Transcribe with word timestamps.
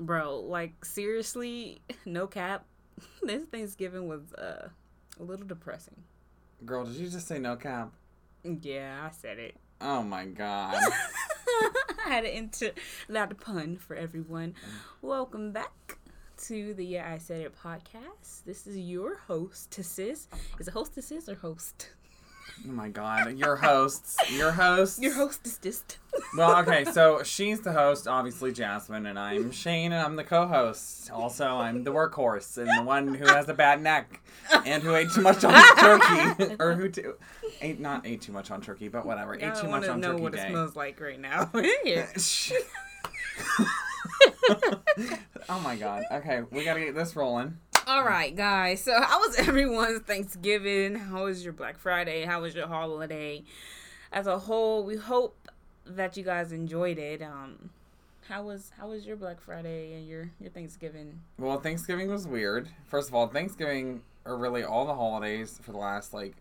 Bro, 0.00 0.40
like 0.40 0.82
seriously, 0.82 1.82
no 2.06 2.26
cap. 2.26 2.64
This 3.22 3.44
Thanksgiving 3.44 4.08
was 4.08 4.32
uh, 4.32 4.68
a 5.18 5.22
little 5.22 5.46
depressing. 5.46 6.02
Girl, 6.64 6.84
did 6.84 6.96
you 6.96 7.08
just 7.08 7.28
say 7.28 7.38
no 7.38 7.56
cap? 7.56 7.92
Yeah, 8.42 9.06
I 9.06 9.14
said 9.14 9.38
it. 9.38 9.56
Oh 9.82 10.02
my 10.02 10.24
god. 10.24 10.74
I 12.06 12.08
had 12.08 12.24
an 12.24 12.30
inter 12.30 12.70
loud 13.10 13.38
pun 13.40 13.76
for 13.76 13.94
everyone. 13.94 14.54
Welcome 15.02 15.52
back 15.52 15.98
to 16.46 16.72
the 16.72 16.84
Yeah 16.84 17.10
I 17.12 17.18
Said 17.18 17.42
It 17.42 17.54
podcast. 17.54 18.44
This 18.46 18.66
is 18.66 18.78
your 18.78 19.18
host 19.18 19.74
hostesses. 19.74 20.28
Is 20.58 20.68
it 20.68 20.72
hostesses 20.72 21.28
or 21.28 21.34
host? 21.34 21.90
Oh 22.68 22.72
my 22.72 22.88
god. 22.88 23.36
Your 23.38 23.56
hosts. 23.56 24.16
Your 24.30 24.52
hosts. 24.52 25.00
Your 25.00 25.14
hostess. 25.14 25.84
Well, 26.36 26.56
okay, 26.62 26.84
so 26.84 27.22
she's 27.22 27.60
the 27.60 27.72
host, 27.72 28.08
obviously 28.08 28.52
Jasmine, 28.52 29.06
and 29.06 29.18
I'm 29.18 29.50
Shane, 29.52 29.92
and 29.92 30.02
I'm 30.04 30.16
the 30.16 30.24
co-host. 30.24 31.10
Also, 31.10 31.46
I'm 31.46 31.84
the 31.84 31.92
workhorse 31.92 32.58
and 32.58 32.68
the 32.78 32.82
one 32.82 33.14
who 33.14 33.26
has 33.26 33.48
a 33.48 33.54
bad 33.54 33.80
neck 33.80 34.20
and 34.66 34.82
who 34.82 34.94
ate 34.96 35.10
too 35.12 35.20
much 35.22 35.44
on 35.44 35.52
turkey, 35.78 36.56
or 36.58 36.74
who 36.74 36.88
too, 36.88 37.14
ate 37.60 37.78
not 37.80 38.06
ate 38.06 38.22
too 38.22 38.32
much 38.32 38.50
on 38.50 38.60
turkey, 38.60 38.88
but 38.88 39.06
whatever, 39.06 39.34
ate 39.34 39.44
I 39.44 39.50
too 39.60 39.68
much 39.68 39.72
want 39.72 39.84
to 39.84 39.92
on 39.92 40.00
know 40.00 40.16
what 40.16 40.32
day. 40.32 40.46
it 40.46 40.50
smells 40.50 40.74
like 40.76 41.00
right 41.00 41.20
now. 41.20 41.50
Oh 45.48 45.58
my 45.60 45.74
god. 45.74 46.04
Okay, 46.12 46.42
we 46.50 46.64
gotta 46.64 46.80
get 46.80 46.94
this 46.94 47.16
rolling. 47.16 47.56
All 47.90 48.04
right, 48.04 48.36
guys. 48.36 48.80
So, 48.84 49.02
how 49.02 49.18
was 49.18 49.34
everyone's 49.38 50.02
Thanksgiving? 50.02 50.94
How 50.94 51.24
was 51.24 51.42
your 51.42 51.52
Black 51.52 51.76
Friday? 51.76 52.24
How 52.24 52.40
was 52.40 52.54
your 52.54 52.68
holiday? 52.68 53.42
As 54.12 54.28
a 54.28 54.38
whole, 54.38 54.84
we 54.84 54.94
hope 54.94 55.48
that 55.84 56.16
you 56.16 56.22
guys 56.22 56.52
enjoyed 56.52 56.98
it. 56.98 57.20
Um, 57.20 57.70
how 58.28 58.44
was 58.44 58.70
how 58.78 58.90
was 58.90 59.04
your 59.06 59.16
Black 59.16 59.40
Friday 59.40 59.94
and 59.94 60.06
your 60.06 60.30
your 60.40 60.50
Thanksgiving? 60.50 61.20
Well, 61.36 61.58
Thanksgiving 61.58 62.08
was 62.08 62.28
weird. 62.28 62.68
First 62.86 63.08
of 63.08 63.14
all, 63.16 63.26
Thanksgiving, 63.26 64.02
or 64.24 64.36
really 64.36 64.62
all 64.62 64.86
the 64.86 64.94
holidays 64.94 65.58
for 65.60 65.72
the 65.72 65.78
last, 65.78 66.14
like, 66.14 66.36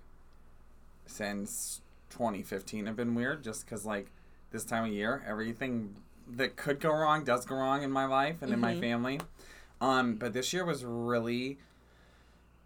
since 1.07 1.81
2015 2.11 2.85
have 2.85 2.95
been 2.95 3.15
weird 3.15 3.43
just 3.43 3.65
because, 3.65 3.87
like, 3.87 4.11
this 4.51 4.63
time 4.65 4.85
of 4.85 4.91
year, 4.91 5.23
everything 5.27 5.95
that 6.31 6.55
could 6.55 6.79
go 6.79 6.91
wrong 6.91 7.23
does 7.23 7.43
go 7.43 7.55
wrong 7.55 7.81
in 7.81 7.89
my 7.89 8.05
life 8.05 8.43
and 8.43 8.53
in 8.53 8.59
my 8.59 8.75
Mhm. 8.75 8.79
family. 8.81 9.19
Um, 9.81 10.15
but 10.15 10.33
this 10.33 10.51
year 10.53 10.65
was 10.65 10.83
really, 10.83 11.57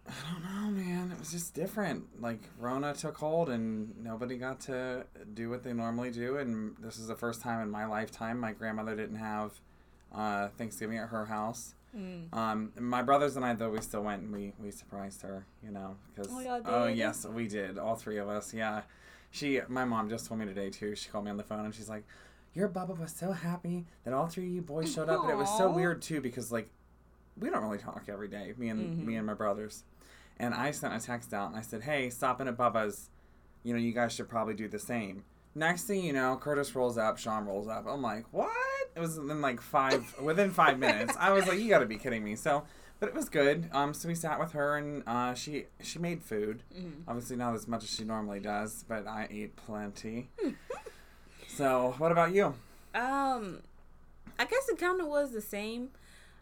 I 0.08 0.12
don't 0.32 0.42
know, 0.42 0.70
man. 0.70 1.12
It 1.12 1.18
was 1.18 1.30
just 1.30 1.54
different. 1.54 2.20
Like, 2.20 2.40
Rona 2.58 2.94
took 2.94 3.16
hold 3.16 3.48
and 3.50 3.94
nobody 4.02 4.36
got 4.36 4.60
to 4.62 5.06
do 5.32 5.48
what 5.48 5.62
they 5.62 5.72
normally 5.72 6.10
do. 6.10 6.38
And 6.38 6.74
this 6.80 6.98
is 6.98 7.06
the 7.06 7.14
first 7.14 7.40
time 7.40 7.62
in 7.62 7.70
my 7.70 7.86
lifetime 7.86 8.40
my 8.40 8.52
grandmother 8.52 8.96
didn't 8.96 9.16
have 9.16 9.52
uh, 10.14 10.48
Thanksgiving 10.58 10.98
at 10.98 11.08
her 11.08 11.26
house. 11.26 11.74
Mm. 11.96 12.34
Um, 12.36 12.72
my 12.78 13.02
brothers 13.02 13.36
and 13.36 13.44
I 13.44 13.54
though 13.54 13.70
we 13.70 13.80
still 13.80 14.02
went 14.02 14.22
and 14.22 14.32
we 14.32 14.52
we 14.60 14.72
surprised 14.72 15.22
her, 15.22 15.46
you 15.62 15.70
know, 15.70 15.94
because 16.14 16.28
Oh, 16.32 16.62
oh 16.64 16.86
yes 16.86 17.24
we 17.24 17.46
did, 17.46 17.78
all 17.78 17.94
three 17.94 18.18
of 18.18 18.28
us. 18.28 18.52
Yeah, 18.52 18.82
she 19.30 19.60
my 19.68 19.84
mom 19.84 20.08
just 20.08 20.26
told 20.26 20.40
me 20.40 20.46
today 20.46 20.70
too. 20.70 20.96
She 20.96 21.08
called 21.08 21.24
me 21.24 21.30
on 21.30 21.36
the 21.36 21.44
phone 21.44 21.64
and 21.64 21.72
she's 21.72 21.88
like, 21.88 22.04
"Your 22.52 22.68
Bubba 22.68 22.98
was 22.98 23.12
so 23.12 23.30
happy 23.30 23.84
that 24.04 24.12
all 24.12 24.26
three 24.26 24.46
of 24.46 24.50
you 24.50 24.62
boys 24.62 24.92
showed 24.92 25.08
up, 25.08 25.22
and 25.22 25.30
it 25.30 25.36
was 25.36 25.56
so 25.56 25.70
weird 25.70 26.02
too 26.02 26.20
because 26.20 26.50
like 26.50 26.68
we 27.38 27.50
don't 27.50 27.62
really 27.62 27.78
talk 27.78 28.04
every 28.08 28.28
day, 28.28 28.54
me 28.56 28.68
and 28.68 28.98
Mhm. 29.00 29.04
me 29.06 29.16
and 29.16 29.26
my 29.26 29.34
brothers." 29.34 29.84
And 30.38 30.52
I 30.54 30.70
sent 30.72 30.94
a 30.94 30.98
text 31.04 31.32
out 31.32 31.48
and 31.48 31.56
I 31.56 31.60
said, 31.62 31.82
"Hey, 31.82 32.10
stop 32.10 32.40
in 32.40 32.48
at 32.48 32.56
Bubba's. 32.56 33.10
You 33.62 33.72
know, 33.72 33.78
you 33.78 33.92
guys 33.92 34.12
should 34.12 34.28
probably 34.28 34.54
do 34.54 34.68
the 34.68 34.78
same." 34.78 35.24
Next 35.54 35.84
thing 35.84 36.02
you 36.04 36.12
know, 36.12 36.36
Curtis 36.36 36.74
rolls 36.74 36.98
up, 36.98 37.16
Sean 37.18 37.44
rolls 37.46 37.68
up. 37.68 37.86
I'm 37.86 38.02
like, 38.02 38.24
what? 38.32 38.50
It 38.96 39.00
was 39.00 39.16
in 39.18 39.40
like 39.40 39.60
five, 39.60 40.18
within 40.20 40.50
five 40.50 40.78
minutes. 40.78 41.14
I 41.18 41.30
was 41.30 41.46
like, 41.46 41.58
you 41.60 41.68
got 41.68 41.78
to 41.78 41.86
be 41.86 41.96
kidding 41.96 42.24
me. 42.24 42.34
So, 42.34 42.64
but 42.98 43.08
it 43.08 43.14
was 43.14 43.28
good. 43.28 43.68
Um, 43.72 43.94
so 43.94 44.08
we 44.08 44.16
sat 44.16 44.40
with 44.40 44.50
her 44.52 44.76
and 44.76 45.02
uh, 45.06 45.34
she 45.34 45.66
she 45.80 45.98
made 46.00 46.22
food. 46.22 46.62
Mhm. 46.76 47.02
Obviously 47.06 47.36
not 47.36 47.54
as 47.54 47.68
much 47.68 47.84
as 47.84 47.90
she 47.90 48.02
normally 48.04 48.40
does, 48.40 48.84
but 48.88 49.06
I 49.06 49.28
ate 49.30 49.54
plenty. 49.54 50.30
so, 51.48 51.94
what 51.98 52.10
about 52.12 52.32
you? 52.34 52.54
Um, 52.94 53.62
I 54.38 54.44
guess 54.44 54.68
it 54.68 54.78
kind 54.78 55.00
of 55.00 55.06
was 55.06 55.32
the 55.32 55.40
same. 55.40 55.90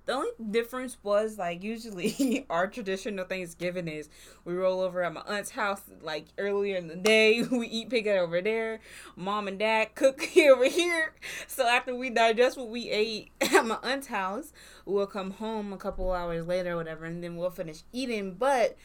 The 0.05 0.15
only 0.15 0.31
difference 0.51 0.97
was 1.03 1.39
like 1.39 1.63
usually 1.63 2.45
our 2.51 2.67
traditional 2.67 3.25
Thanksgiving 3.25 3.87
is 3.87 4.09
we 4.45 4.55
roll 4.55 4.81
over 4.81 5.03
at 5.05 5.13
my 5.13 5.21
aunt's 5.23 5.51
house 5.51 5.83
like 6.01 6.27
earlier 6.39 6.77
in 6.77 6.89
the 6.89 6.97
day. 6.97 7.43
We 7.53 7.69
eat 7.69 7.91
picking 7.91 8.17
over 8.17 8.41
there. 8.41 8.81
Mom 9.15 9.47
and 9.47 9.59
dad 9.59 9.95
cook 9.95 10.29
over 10.37 10.65
here. 10.65 11.15
So 11.47 11.67
after 11.67 11.95
we 11.95 12.11
digest 12.11 12.57
what 12.57 12.69
we 12.69 12.91
ate 12.91 13.31
at 13.41 13.65
my 13.65 13.79
aunt's 13.83 14.09
house, 14.09 14.53
we'll 14.85 15.07
come 15.07 15.33
home 15.33 15.73
a 15.73 15.77
couple 15.77 16.11
hours 16.13 16.47
later 16.47 16.73
or 16.73 16.77
whatever, 16.77 17.05
and 17.05 17.23
then 17.23 17.37
we'll 17.37 17.51
finish 17.51 17.83
eating. 17.93 18.35
But 18.35 18.77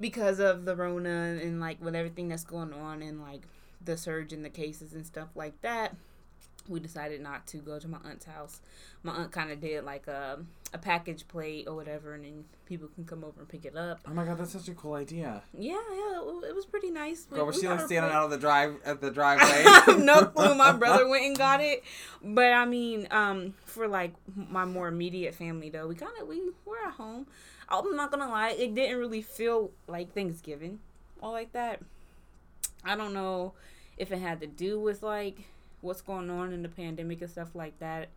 because 0.00 0.40
of 0.40 0.64
the 0.64 0.76
Rona 0.76 1.38
and 1.42 1.60
like 1.60 1.82
with 1.82 1.94
everything 1.94 2.28
that's 2.28 2.44
going 2.44 2.72
on 2.72 3.02
and 3.02 3.20
like 3.20 3.42
the 3.84 3.96
surge 3.96 4.32
in 4.32 4.42
the 4.42 4.50
cases 4.50 4.94
and 4.94 5.06
stuff 5.06 5.28
like 5.34 5.60
that, 5.60 5.94
we 6.68 6.80
decided 6.80 7.20
not 7.20 7.46
to 7.48 7.58
go 7.58 7.78
to 7.78 7.88
my 7.88 7.98
aunt's 8.04 8.24
house. 8.26 8.60
My 9.02 9.12
aunt 9.12 9.32
kind 9.32 9.50
of 9.50 9.60
did 9.60 9.84
like 9.84 10.06
a 10.06 10.38
a 10.74 10.78
package 10.78 11.26
plate 11.28 11.66
or 11.68 11.74
whatever, 11.76 12.14
and 12.14 12.24
then 12.24 12.44
people 12.66 12.88
can 12.94 13.04
come 13.04 13.22
over 13.22 13.40
and 13.40 13.48
pick 13.48 13.64
it 13.64 13.76
up. 13.76 14.00
Oh 14.06 14.12
my 14.12 14.24
god, 14.24 14.38
that's 14.38 14.52
such 14.52 14.68
a 14.68 14.74
cool 14.74 14.94
idea. 14.94 15.42
Yeah, 15.54 15.72
yeah, 15.90 16.20
it, 16.20 16.48
it 16.48 16.54
was 16.54 16.66
pretty 16.66 16.90
nice. 16.90 17.26
We- 17.30 17.36
Girl, 17.36 17.46
was 17.46 17.56
we 17.56 17.62
she 17.62 17.68
like 17.68 17.80
standing 17.80 18.10
plate. 18.10 18.16
out 18.16 18.24
of 18.24 18.30
the 18.30 18.38
drive 18.38 18.76
at 18.84 19.00
the 19.00 19.10
driveway? 19.10 19.64
no 20.04 20.24
clue. 20.26 20.54
My 20.54 20.72
brother 20.72 21.08
went 21.08 21.24
and 21.24 21.38
got 21.38 21.60
it, 21.60 21.84
but 22.22 22.52
I 22.52 22.64
mean, 22.64 23.06
um, 23.10 23.54
for 23.64 23.86
like 23.86 24.14
my 24.34 24.64
more 24.64 24.88
immediate 24.88 25.34
family 25.34 25.70
though, 25.70 25.86
we 25.86 25.94
kind 25.94 26.12
of 26.20 26.26
we 26.26 26.42
were 26.64 26.78
at 26.86 26.94
home. 26.94 27.26
I'm 27.68 27.96
not 27.96 28.10
gonna 28.10 28.28
lie, 28.28 28.50
it 28.50 28.74
didn't 28.74 28.98
really 28.98 29.22
feel 29.22 29.70
like 29.88 30.14
Thanksgiving, 30.14 30.80
all 31.22 31.32
like 31.32 31.52
that. 31.52 31.80
I 32.84 32.94
don't 32.96 33.12
know 33.14 33.54
if 33.96 34.12
it 34.12 34.18
had 34.18 34.40
to 34.40 34.46
do 34.46 34.78
with 34.78 35.02
like 35.02 35.46
what's 35.80 36.00
going 36.00 36.30
on 36.30 36.52
in 36.52 36.62
the 36.62 36.68
pandemic 36.68 37.20
and 37.20 37.30
stuff 37.30 37.54
like 37.54 37.78
that. 37.80 38.08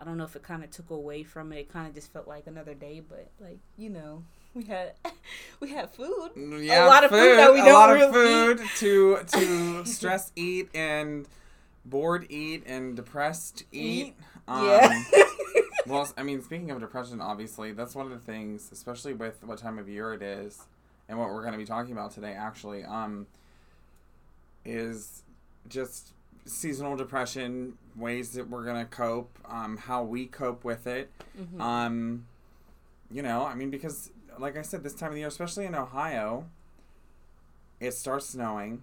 I 0.00 0.04
don't 0.04 0.16
know 0.16 0.24
if 0.24 0.34
it 0.34 0.42
kind 0.42 0.64
of 0.64 0.70
took 0.70 0.90
away 0.90 1.22
from 1.22 1.52
it. 1.52 1.58
It 1.58 1.72
kind 1.72 1.86
of 1.86 1.94
just 1.94 2.12
felt 2.12 2.26
like 2.26 2.46
another 2.46 2.74
day, 2.74 3.00
but 3.06 3.30
like 3.40 3.58
you 3.76 3.90
know, 3.90 4.24
we 4.54 4.64
had 4.64 4.92
we 5.60 5.70
had 5.70 5.90
food. 5.90 6.30
yeah, 6.36 6.86
lot 6.86 7.04
of 7.04 7.10
food 7.10 7.38
that 7.38 7.52
we 7.52 7.60
a 7.60 7.64
don't 7.64 7.72
lot 7.74 7.90
of 7.90 7.96
really 7.96 8.56
food 8.56 8.68
to 8.78 9.18
to 9.26 9.84
stress 9.90 10.32
eat 10.36 10.68
and 10.74 11.28
bored 11.84 12.26
eat 12.30 12.64
and 12.66 12.96
depressed 12.96 13.64
eat. 13.72 14.06
Eat. 14.06 14.14
Um, 14.48 14.66
yeah. 14.66 15.02
well, 15.86 16.08
I 16.16 16.22
mean, 16.22 16.42
speaking 16.42 16.70
of 16.70 16.80
depression, 16.80 17.20
obviously, 17.20 17.72
that's 17.72 17.94
one 17.94 18.06
of 18.06 18.12
the 18.12 18.18
things, 18.18 18.70
especially 18.72 19.14
with 19.14 19.42
what 19.44 19.58
time 19.58 19.78
of 19.78 19.88
year 19.88 20.12
it 20.12 20.22
is, 20.22 20.62
and 21.08 21.18
what 21.18 21.28
we're 21.28 21.40
going 21.40 21.52
to 21.52 21.58
be 21.58 21.64
talking 21.64 21.92
about 21.92 22.12
today, 22.12 22.32
actually, 22.32 22.84
um, 22.84 23.26
is 24.64 25.22
just 25.68 26.13
seasonal 26.44 26.96
depression, 26.96 27.74
ways 27.96 28.30
that 28.32 28.48
we're 28.48 28.64
going 28.64 28.84
to 28.84 28.90
cope, 28.90 29.38
um, 29.48 29.76
how 29.76 30.02
we 30.02 30.26
cope 30.26 30.64
with 30.64 30.86
it. 30.86 31.10
Mhm. 31.38 31.60
Um, 31.60 32.26
you 33.10 33.22
know, 33.22 33.44
I 33.44 33.54
mean, 33.54 33.70
because, 33.70 34.10
like 34.38 34.56
I 34.56 34.62
said, 34.62 34.82
this 34.82 34.94
time 34.94 35.08
of 35.08 35.14
the 35.14 35.20
year, 35.20 35.28
especially 35.28 35.64
in 35.64 35.74
Ohio, 35.74 36.46
it 37.80 37.92
starts 37.92 38.26
snowing, 38.30 38.82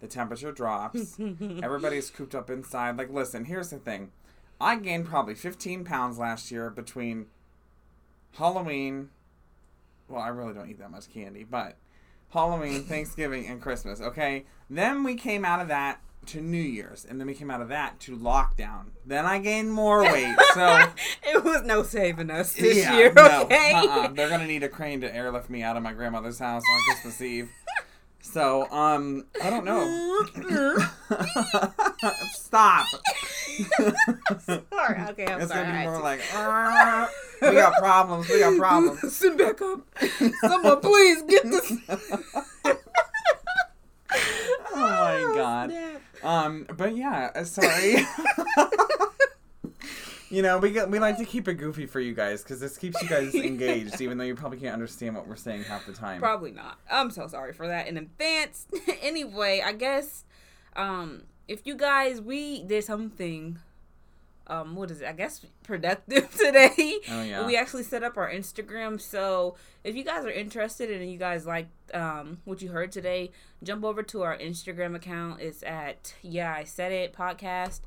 the 0.00 0.06
temperature 0.06 0.52
drops. 0.52 1.18
Everybody's 1.62 2.10
cooped 2.10 2.34
up 2.34 2.50
inside. 2.50 2.96
Like, 2.96 3.10
listen, 3.10 3.46
here's 3.46 3.70
the 3.70 3.78
thing. 3.78 4.12
I 4.60 4.76
gained 4.76 5.06
probably 5.06 5.34
15 5.34 5.84
pounds 5.84 6.18
last 6.18 6.50
year 6.50 6.68
between 6.70 7.26
Halloween. 8.32 9.10
Well, 10.08 10.20
I 10.20 10.28
really 10.28 10.54
don't 10.54 10.68
eat 10.68 10.78
that 10.78 10.90
much 10.90 11.12
candy, 11.12 11.44
but 11.44 11.76
Halloween, 12.30 12.82
Thanksgiving, 12.88 13.46
and 13.46 13.60
Christmas, 13.62 14.00
okay? 14.00 14.44
Then 14.68 15.04
we 15.04 15.14
came 15.14 15.44
out 15.44 15.60
of 15.60 15.68
that 15.68 16.00
to 16.26 16.40
New 16.40 16.60
Year's, 16.60 17.04
and 17.04 17.18
then 17.18 17.26
we 17.26 17.34
came 17.34 17.50
out 17.50 17.60
of 17.62 17.68
that 17.68 18.00
to 18.00 18.16
lockdown. 18.16 18.86
Then 19.06 19.24
I 19.24 19.38
gained 19.38 19.72
more 19.72 20.02
weight, 20.12 20.36
so. 20.54 20.84
it 21.22 21.42
was 21.44 21.62
no 21.62 21.82
saving 21.82 22.30
us 22.30 22.52
this 22.52 22.78
yeah, 22.78 22.96
year, 22.96 23.12
no, 23.12 23.42
okay? 23.44 23.72
uh-uh. 23.72 24.08
They're 24.08 24.28
gonna 24.28 24.46
need 24.46 24.62
a 24.62 24.68
crane 24.68 25.00
to 25.00 25.14
airlift 25.14 25.48
me 25.48 25.62
out 25.62 25.76
of 25.76 25.82
my 25.82 25.92
grandmother's 25.92 26.38
house 26.38 26.62
on 26.70 26.80
Christmas 26.86 27.20
Eve. 27.22 27.50
So, 28.20 28.70
um, 28.70 29.24
I 29.42 29.48
don't 29.48 29.64
know. 29.64 30.26
Stop. 32.32 32.86
sorry, 34.40 35.00
okay, 35.10 35.26
I'm 35.26 35.40
it's 35.40 35.50
sorry. 35.50 35.64
gonna 35.64 35.78
be 35.80 35.86
more 35.86 36.02
like, 36.02 36.20
"Arr, 36.34 37.08
we 37.40 37.52
got 37.52 37.72
problems. 37.78 38.28
We 38.28 38.40
got 38.40 38.58
problems. 38.58 39.16
Sit 39.16 39.38
back 39.38 39.62
up. 39.62 39.80
Someone 40.42 40.80
please 40.80 41.22
get 41.22 41.44
this. 41.44 41.72
oh 44.72 44.76
my 44.76 45.32
god. 45.34 45.70
Um, 46.22 46.66
but 46.76 46.96
yeah, 46.96 47.30
uh, 47.34 47.44
sorry. 47.44 47.96
you 50.30 50.42
know, 50.42 50.58
we 50.58 50.70
we 50.86 50.98
like 50.98 51.16
to 51.18 51.24
keep 51.24 51.48
it 51.48 51.54
goofy 51.54 51.86
for 51.86 52.00
you 52.00 52.14
guys 52.14 52.42
because 52.42 52.60
this 52.60 52.76
keeps 52.76 53.00
you 53.02 53.08
guys 53.08 53.34
engaged, 53.34 54.00
even 54.00 54.18
though 54.18 54.24
you 54.24 54.34
probably 54.34 54.58
can't 54.58 54.74
understand 54.74 55.14
what 55.14 55.26
we're 55.26 55.36
saying 55.36 55.64
half 55.64 55.86
the 55.86 55.92
time. 55.92 56.20
Probably 56.20 56.52
not. 56.52 56.78
I'm 56.90 57.10
so 57.10 57.26
sorry 57.26 57.52
for 57.52 57.66
that 57.68 57.88
in 57.88 57.96
advance. 57.96 58.66
anyway, 59.02 59.62
I 59.64 59.72
guess 59.72 60.24
um 60.76 61.22
if 61.46 61.66
you 61.66 61.74
guys 61.74 62.20
we 62.20 62.62
did 62.64 62.84
something 62.84 63.58
um 64.48 64.74
what 64.74 64.90
is 64.90 65.00
it? 65.00 65.08
I 65.08 65.12
guess 65.12 65.44
productive 65.62 66.34
today. 66.38 66.98
Oh, 67.10 67.22
yeah. 67.22 67.46
We 67.46 67.56
actually 67.56 67.82
set 67.82 68.02
up 68.02 68.16
our 68.16 68.30
Instagram. 68.30 69.00
So 69.00 69.56
if 69.84 69.94
you 69.94 70.04
guys 70.04 70.24
are 70.24 70.30
interested 70.30 70.90
and 70.90 71.10
you 71.10 71.18
guys 71.18 71.46
like 71.46 71.68
um 71.94 72.38
what 72.44 72.62
you 72.62 72.70
heard 72.70 72.92
today, 72.92 73.30
jump 73.62 73.84
over 73.84 74.02
to 74.04 74.22
our 74.22 74.36
Instagram 74.36 74.94
account. 74.94 75.40
It's 75.40 75.62
at 75.62 76.14
Yeah 76.22 76.52
I 76.52 76.64
Said 76.64 76.92
It 76.92 77.12
podcast. 77.12 77.80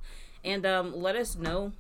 And 0.44 0.66
um 0.66 0.96
let 0.96 1.16
us 1.16 1.36
know 1.36 1.74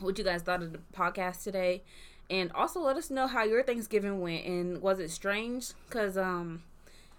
what 0.00 0.18
you 0.18 0.24
guys 0.24 0.42
thought 0.42 0.62
of 0.62 0.72
the 0.72 0.80
podcast 0.96 1.42
today. 1.42 1.82
And 2.30 2.52
also 2.52 2.80
let 2.80 2.96
us 2.96 3.10
know 3.10 3.26
how 3.26 3.44
your 3.44 3.62
Thanksgiving 3.62 4.20
went 4.20 4.44
and 4.44 4.82
was 4.82 4.98
it 4.98 5.10
strange? 5.10 5.72
Cause 5.90 6.16
um 6.18 6.62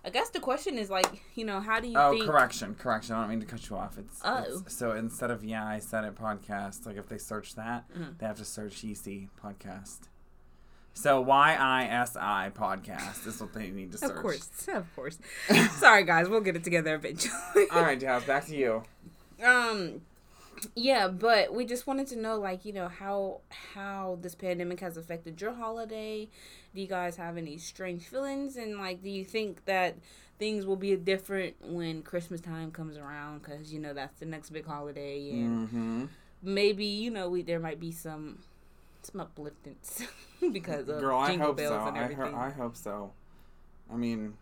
I 0.03 0.09
guess 0.09 0.29
the 0.29 0.39
question 0.39 0.77
is 0.77 0.89
like, 0.89 1.21
you 1.35 1.43
know, 1.45 1.59
how 1.59 1.79
do 1.81 1.87
you 1.87 1.97
Oh, 1.97 2.11
think 2.11 2.25
correction, 2.25 2.73
correction. 2.75 3.15
I 3.15 3.21
don't 3.21 3.29
mean 3.29 3.41
to 3.41 3.45
cut 3.45 3.69
you 3.69 3.75
off. 3.75 3.97
It's, 3.97 4.21
Oh. 4.23 4.37
it's- 4.43 4.73
so 4.73 4.93
instead 4.93 5.29
of 5.29 5.43
yeah, 5.43 5.65
I 5.67 5.79
said 5.79 6.03
it 6.05 6.15
podcast. 6.15 6.85
Like 6.85 6.95
if 6.97 7.07
they 7.09 7.17
search 7.17 7.55
that, 7.55 7.83
Mhm. 7.93 8.17
they 8.17 8.25
have 8.25 8.37
to 8.37 8.45
search 8.45 8.83
EC 8.83 9.27
podcast. 9.43 9.99
So 10.93 11.21
Y 11.21 11.53
I 11.55 11.83
S 11.85 12.15
I 12.17 12.51
podcast 12.55 13.27
is 13.27 13.39
what 13.41 13.53
they 13.53 13.69
need 13.71 13.91
to 13.91 13.97
search. 13.97 14.09
Of 14.11 14.15
course, 14.17 14.67
of 14.69 14.95
course. 14.95 15.19
Sorry, 15.71 16.03
guys, 16.03 16.27
we'll 16.29 16.41
get 16.41 16.55
it 16.55 16.63
together 16.63 16.95
eventually. 16.95 17.33
All 17.71 17.81
right, 17.81 17.99
Jazz, 17.99 18.23
back 18.23 18.45
to 18.47 18.55
you. 18.55 18.83
um, 19.45 20.01
yeah, 20.75 21.07
but 21.07 21.53
we 21.53 21.65
just 21.65 21.87
wanted 21.87 22.07
to 22.07 22.15
know, 22.17 22.37
like, 22.39 22.65
you 22.65 22.73
know, 22.73 22.87
how 22.87 23.41
how 23.75 24.17
this 24.21 24.35
pandemic 24.35 24.79
has 24.81 24.97
affected 24.97 25.39
your 25.41 25.53
holiday. 25.53 26.27
Do 26.73 26.81
you 26.81 26.87
guys 26.87 27.15
have 27.17 27.37
any 27.37 27.57
strange 27.57 28.03
feelings, 28.03 28.55
and 28.57 28.77
like, 28.77 29.01
do 29.03 29.09
you 29.09 29.23
think 29.23 29.65
that 29.65 29.97
things 30.37 30.65
will 30.65 30.75
be 30.75 30.95
different 30.95 31.55
when 31.61 32.01
Christmas 32.03 32.41
time 32.41 32.71
comes 32.71 32.97
around? 32.97 33.39
Because 33.43 33.73
you 33.73 33.79
know 33.79 33.93
that's 33.93 34.19
the 34.19 34.25
next 34.25 34.49
big 34.51 34.65
holiday, 34.65 35.31
and 35.31 35.67
Mm-hmm. 35.67 36.05
maybe 36.41 36.85
you 36.85 37.11
know 37.11 37.29
we 37.29 37.41
there 37.41 37.59
might 37.59 37.79
be 37.79 37.91
some 37.91 38.39
some 39.03 39.21
upliftance 39.21 40.03
because 40.51 40.89
of 40.89 40.99
Girl, 40.99 41.19
I 41.19 41.27
jingle 41.27 41.47
hope 41.47 41.57
bells 41.57 41.83
so. 41.83 41.87
and 41.87 41.97
I, 41.97 42.13
ho- 42.13 42.37
I 42.37 42.49
hope 42.49 42.75
so. 42.75 43.11
I 43.91 43.95
mean, 43.95 44.33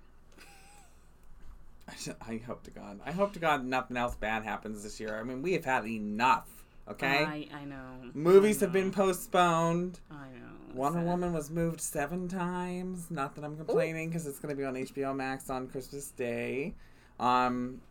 I, 2.27 2.41
hope 2.45 2.63
to 2.63 2.71
God. 2.71 2.99
I 3.05 3.11
hope 3.11 3.33
to 3.33 3.39
God 3.39 3.65
nothing 3.65 3.97
else 3.97 4.15
bad 4.15 4.43
happens 4.43 4.83
this 4.83 4.99
year. 4.99 5.17
I 5.17 5.23
mean, 5.23 5.41
we 5.41 5.53
have 5.53 5.65
had 5.65 5.85
enough. 5.85 6.47
Okay, 6.89 7.23
I, 7.23 7.47
I 7.53 7.65
know. 7.65 8.11
movies 8.13 8.61
I 8.61 8.65
have 8.65 8.73
been 8.73 8.91
postponed. 8.91 9.99
I 10.09 10.15
know. 10.15 10.47
Wonder 10.73 10.99
Sad. 10.99 11.07
Woman 11.07 11.33
was 11.33 11.49
moved 11.49 11.81
seven 11.81 12.27
times. 12.29 13.11
Not 13.11 13.35
that 13.35 13.43
I'm 13.43 13.57
complaining 13.57 14.09
because 14.09 14.25
it's 14.25 14.39
going 14.39 14.55
to 14.55 14.57
be 14.57 14.63
on 14.65 14.75
HBO 14.75 15.15
Max 15.15 15.49
on 15.49 15.67
Christmas 15.67 16.09
Day. 16.11 16.75
Um, 17.19 17.81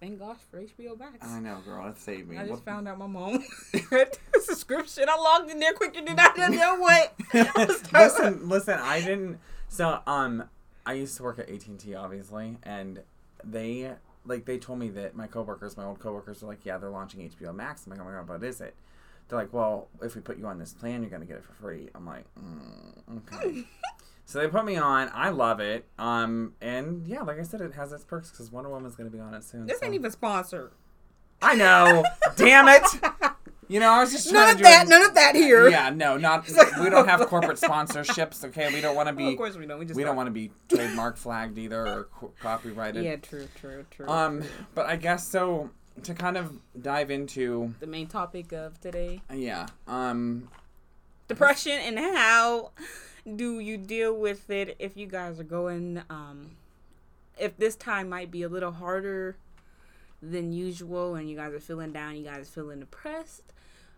Thank 0.00 0.18
gosh 0.18 0.38
for 0.50 0.60
HBO 0.60 0.98
Max. 0.98 1.26
I 1.26 1.40
know, 1.40 1.58
girl, 1.64 1.86
it 1.88 1.98
saved 1.98 2.28
me. 2.28 2.36
I 2.36 2.40
just 2.42 2.52
What- 2.52 2.64
found 2.64 2.88
out 2.88 2.98
my 2.98 3.06
mom 3.06 3.42
had 3.90 4.16
a 4.36 4.40
subscription. 4.40 5.06
I 5.08 5.16
logged 5.16 5.50
in 5.50 5.58
there 5.58 5.72
quicker 5.72 6.02
than 6.02 6.18
I 6.18 6.32
didn't 6.34 6.56
know 6.56 6.76
what. 6.76 7.14
listen, 7.92 8.48
listen. 8.48 8.78
I 8.78 9.00
didn't. 9.00 9.38
So, 9.68 10.00
um, 10.06 10.44
I 10.86 10.92
used 10.94 11.16
to 11.16 11.22
work 11.24 11.38
at 11.38 11.48
AT 11.50 11.66
and 11.66 11.80
T, 11.80 11.94
obviously, 11.94 12.58
and 12.62 13.02
they 13.48 13.92
like 14.24 14.44
they 14.44 14.58
told 14.58 14.78
me 14.78 14.88
that 14.90 15.14
my 15.14 15.26
coworkers, 15.26 15.76
my 15.76 15.84
old 15.84 15.98
coworkers, 16.00 16.42
were 16.42 16.48
like, 16.48 16.64
"Yeah, 16.64 16.78
they're 16.78 16.90
launching 16.90 17.20
HBO 17.20 17.54
Max." 17.54 17.86
I'm 17.86 17.90
like, 17.92 18.00
"Oh 18.00 18.04
my 18.04 18.12
god, 18.12 18.28
what 18.28 18.42
is 18.44 18.60
it?" 18.60 18.74
They're 19.28 19.38
like, 19.38 19.52
"Well, 19.52 19.88
if 20.02 20.14
we 20.14 20.20
put 20.20 20.38
you 20.38 20.46
on 20.46 20.58
this 20.58 20.72
plan, 20.72 21.02
you're 21.02 21.10
gonna 21.10 21.24
get 21.26 21.36
it 21.36 21.44
for 21.44 21.52
free." 21.54 21.88
I'm 21.94 22.06
like, 22.06 22.24
mm, 22.38 23.18
"Okay." 23.18 23.64
so 24.24 24.40
they 24.40 24.48
put 24.48 24.64
me 24.64 24.76
on. 24.76 25.10
I 25.14 25.30
love 25.30 25.60
it. 25.60 25.86
Um, 25.98 26.54
and 26.60 27.06
yeah, 27.06 27.22
like 27.22 27.38
I 27.38 27.42
said, 27.42 27.60
it 27.60 27.74
has 27.74 27.92
its 27.92 28.04
perks 28.04 28.30
because 28.30 28.50
Wonder 28.50 28.70
Woman's 28.70 28.96
gonna 28.96 29.10
be 29.10 29.20
on 29.20 29.34
it 29.34 29.44
soon. 29.44 29.66
This 29.66 29.78
so- 29.78 29.86
ain't 29.86 29.94
even 29.94 30.10
sponsored. 30.10 30.72
I 31.42 31.54
know. 31.54 32.02
Damn 32.36 32.66
it. 32.68 32.82
You 33.68 33.80
know, 33.80 33.90
I 33.90 34.00
was 34.00 34.12
just 34.12 34.28
trying 34.30 34.46
None 34.46 34.56
of 34.56 34.62
that. 34.62 34.86
it- 34.86 34.88
None 34.88 35.04
of 35.04 35.14
that 35.14 35.34
here. 35.34 35.68
Yeah, 35.68 35.90
no, 35.90 36.16
not. 36.16 36.48
We 36.80 36.88
don't 36.90 37.08
have 37.08 37.20
corporate 37.26 37.58
sponsorships. 37.58 38.44
Okay, 38.44 38.72
we 38.72 38.80
don't 38.80 38.94
want 38.94 39.08
to 39.08 39.14
Well, 39.14 39.26
of 39.26 39.32
be. 39.32 39.36
course 39.36 39.56
we 39.56 39.66
don't. 39.66 39.78
We 39.78 39.86
just 39.86 39.96
We 39.96 40.04
don't 40.04 40.16
want 40.16 40.28
to 40.28 40.30
be 40.32 40.50
trademark 40.68 41.16
flagged 41.16 41.58
either 41.58 41.86
or 41.86 42.04
co- 42.18 42.32
copyrighted. 42.40 43.04
Yeah, 43.04 43.16
true, 43.16 43.48
true, 43.60 43.84
true. 43.90 44.08
Um, 44.08 44.40
true. 44.42 44.50
but 44.74 44.86
I 44.86 44.96
guess 44.96 45.26
so. 45.26 45.70
To 46.02 46.12
kind 46.12 46.36
of 46.36 46.52
dive 46.82 47.10
into, 47.10 47.74
the 47.80 47.86
main 47.86 48.06
topic 48.06 48.52
of 48.52 48.78
today: 48.82 49.22
yeah. 49.32 49.66
Um, 49.88 50.50
depression 51.26 51.72
and 51.72 51.98
how 51.98 52.70
do 53.34 53.58
you 53.60 53.76
deal 53.78 54.14
with 54.14 54.48
it 54.50 54.76
if 54.78 54.96
you 54.96 55.06
guys 55.06 55.40
are 55.40 55.44
going 55.44 56.00
um 56.08 56.50
if 57.36 57.56
this 57.56 57.74
time 57.74 58.08
might 58.08 58.30
be 58.30 58.42
a 58.44 58.48
little 58.48 58.70
harder 58.70 59.36
than 60.22 60.52
usual 60.52 61.16
and 61.16 61.28
you 61.28 61.34
guys 61.34 61.52
are 61.52 61.58
feeling 61.58 61.90
down 61.92 62.14
you 62.14 62.22
guys 62.22 62.42
are 62.42 62.52
feeling 62.52 62.78
depressed 62.78 63.52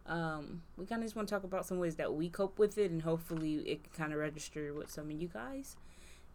um 0.08 0.62
we 0.76 0.87
kind 0.87 1.02
of 1.02 1.06
just 1.06 1.14
want 1.14 1.28
to 1.28 1.34
talk 1.34 1.44
about 1.44 1.66
some 1.66 1.78
ways 1.78 1.96
that 1.96 2.12
we 2.12 2.28
cope 2.28 2.58
with 2.58 2.78
it 2.78 2.90
and 2.90 3.02
hopefully 3.02 3.56
it 3.66 3.84
can 3.84 3.93
kind 3.93 4.12
of 4.12 4.19
register 4.19 4.72
with 4.75 4.90
some 4.90 5.10
of 5.10 5.12
you 5.12 5.28
guys 5.28 5.76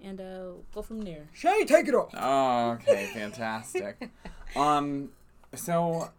and 0.02 0.20
uh 0.22 0.52
go 0.74 0.82
from 0.82 1.02
there 1.02 1.28
Shay, 1.34 1.66
take 1.66 1.88
it 1.88 1.96
off. 1.96 2.14
Oh, 2.16 2.72
okay, 2.72 3.10
fantastic. 3.14 4.10
um, 4.56 5.10
so, 5.56 6.12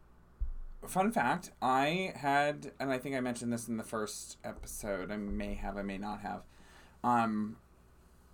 fun 0.86 1.12
fact: 1.12 1.50
I 1.60 2.12
had, 2.16 2.72
and 2.80 2.90
I 2.90 2.98
think 2.98 3.14
I 3.14 3.20
mentioned 3.20 3.52
this 3.52 3.68
in 3.68 3.76
the 3.76 3.84
first 3.84 4.38
episode. 4.44 5.10
I 5.10 5.16
may 5.16 5.54
have, 5.54 5.76
I 5.76 5.82
may 5.82 5.98
not 5.98 6.20
have. 6.20 6.42
Um, 7.02 7.56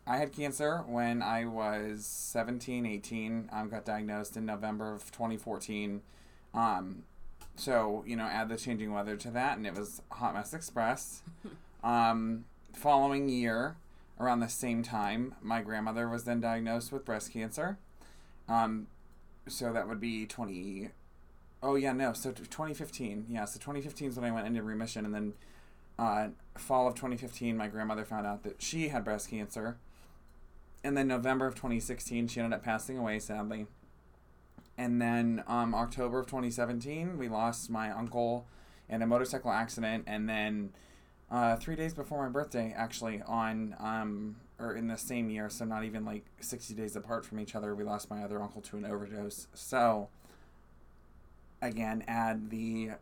I 0.06 0.16
had 0.16 0.32
cancer 0.32 0.78
when 0.86 1.22
I 1.22 1.44
was 1.44 2.06
17, 2.06 2.86
18. 2.86 3.50
Um, 3.52 3.68
got 3.68 3.84
diagnosed 3.84 4.36
in 4.36 4.46
November 4.46 4.94
of 4.94 5.10
2014. 5.12 6.02
Um, 6.52 7.04
so 7.60 8.04
you 8.06 8.16
know, 8.16 8.24
add 8.24 8.48
the 8.48 8.56
changing 8.56 8.92
weather 8.92 9.16
to 9.16 9.30
that, 9.30 9.56
and 9.56 9.66
it 9.66 9.74
was 9.74 10.02
Hot 10.12 10.34
Mess 10.34 10.54
Express. 10.54 11.22
um, 11.84 12.44
following 12.72 13.28
year, 13.28 13.76
around 14.20 14.40
the 14.40 14.48
same 14.48 14.82
time, 14.82 15.34
my 15.40 15.62
grandmother 15.62 16.08
was 16.08 16.24
then 16.24 16.40
diagnosed 16.40 16.92
with 16.92 17.04
breast 17.04 17.32
cancer. 17.32 17.78
Um, 18.48 18.86
so 19.48 19.72
that 19.72 19.88
would 19.88 20.00
be 20.00 20.26
20. 20.26 20.90
Oh, 21.62 21.74
yeah, 21.74 21.92
no. 21.92 22.12
So 22.12 22.30
t- 22.30 22.42
2015. 22.44 23.26
Yeah, 23.28 23.46
so 23.46 23.58
2015 23.58 24.08
is 24.08 24.16
when 24.16 24.30
I 24.30 24.32
went 24.32 24.46
into 24.46 24.62
remission. 24.62 25.04
And 25.04 25.14
then 25.14 25.32
uh, 25.98 26.28
fall 26.56 26.86
of 26.86 26.94
2015, 26.94 27.56
my 27.56 27.68
grandmother 27.68 28.04
found 28.04 28.26
out 28.26 28.42
that 28.44 28.62
she 28.62 28.88
had 28.88 29.04
breast 29.04 29.30
cancer. 29.30 29.78
And 30.84 30.96
then 30.96 31.08
November 31.08 31.46
of 31.46 31.54
2016, 31.54 32.28
she 32.28 32.40
ended 32.40 32.56
up 32.56 32.64
passing 32.64 32.98
away, 32.98 33.18
sadly. 33.18 33.66
And 34.80 34.98
then 35.00 35.44
um, 35.46 35.74
October 35.74 36.20
of 36.20 36.26
2017, 36.26 37.18
we 37.18 37.28
lost 37.28 37.68
my 37.68 37.90
uncle 37.90 38.46
in 38.88 39.02
a 39.02 39.06
motorcycle 39.06 39.50
accident. 39.50 40.04
And 40.06 40.26
then 40.26 40.70
uh, 41.30 41.56
three 41.56 41.76
days 41.76 41.92
before 41.92 42.24
my 42.24 42.30
birthday, 42.30 42.72
actually, 42.74 43.20
on 43.26 43.76
um, 43.78 44.36
or 44.58 44.74
in 44.74 44.88
the 44.88 44.96
same 44.96 45.28
year, 45.28 45.50
so 45.50 45.66
not 45.66 45.84
even 45.84 46.06
like 46.06 46.24
60 46.40 46.72
days 46.72 46.96
apart 46.96 47.26
from 47.26 47.38
each 47.40 47.54
other, 47.54 47.74
we 47.74 47.84
lost 47.84 48.08
my 48.08 48.22
other 48.22 48.40
uncle 48.40 48.62
to 48.62 48.78
an 48.78 48.86
overdose. 48.86 49.48
So, 49.52 50.08
again, 51.60 52.02
add 52.08 52.48
the 52.48 52.92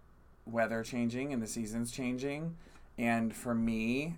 weather 0.47 0.82
changing 0.82 1.32
and 1.32 1.40
the 1.40 1.47
seasons 1.47 1.92
changing. 1.92 2.56
And 2.99 3.32
for 3.32 3.54
me, 3.54 4.16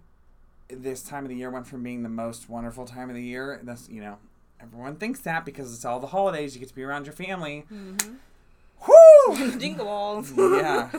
this 0.69 1.02
time 1.02 1.25
of 1.25 1.29
the 1.29 1.37
year 1.37 1.50
went 1.50 1.67
from 1.67 1.83
being 1.83 2.05
the 2.05 2.09
most 2.09 2.49
wonderful 2.49 2.87
time 2.87 3.11
of 3.11 3.17
the 3.17 3.23
year. 3.23 3.61
That's, 3.62 3.90
you 3.90 4.00
know, 4.00 4.17
everyone 4.62 4.97
thinks 4.97 5.21
that 5.21 5.45
because 5.45 5.75
it's 5.75 5.85
all 5.85 6.00
the 6.00 6.09
holidays, 6.09 6.55
you 6.55 6.61
get 6.61 6.69
to 6.69 6.75
be 6.75 6.83
around 6.83 7.07
your 7.07 7.12
family. 7.14 7.64
mm-hmm. 7.73 8.14
Whoo! 8.87 9.59
jingle 9.59 9.85
balls 9.85 10.33
Yeah. 10.37 10.90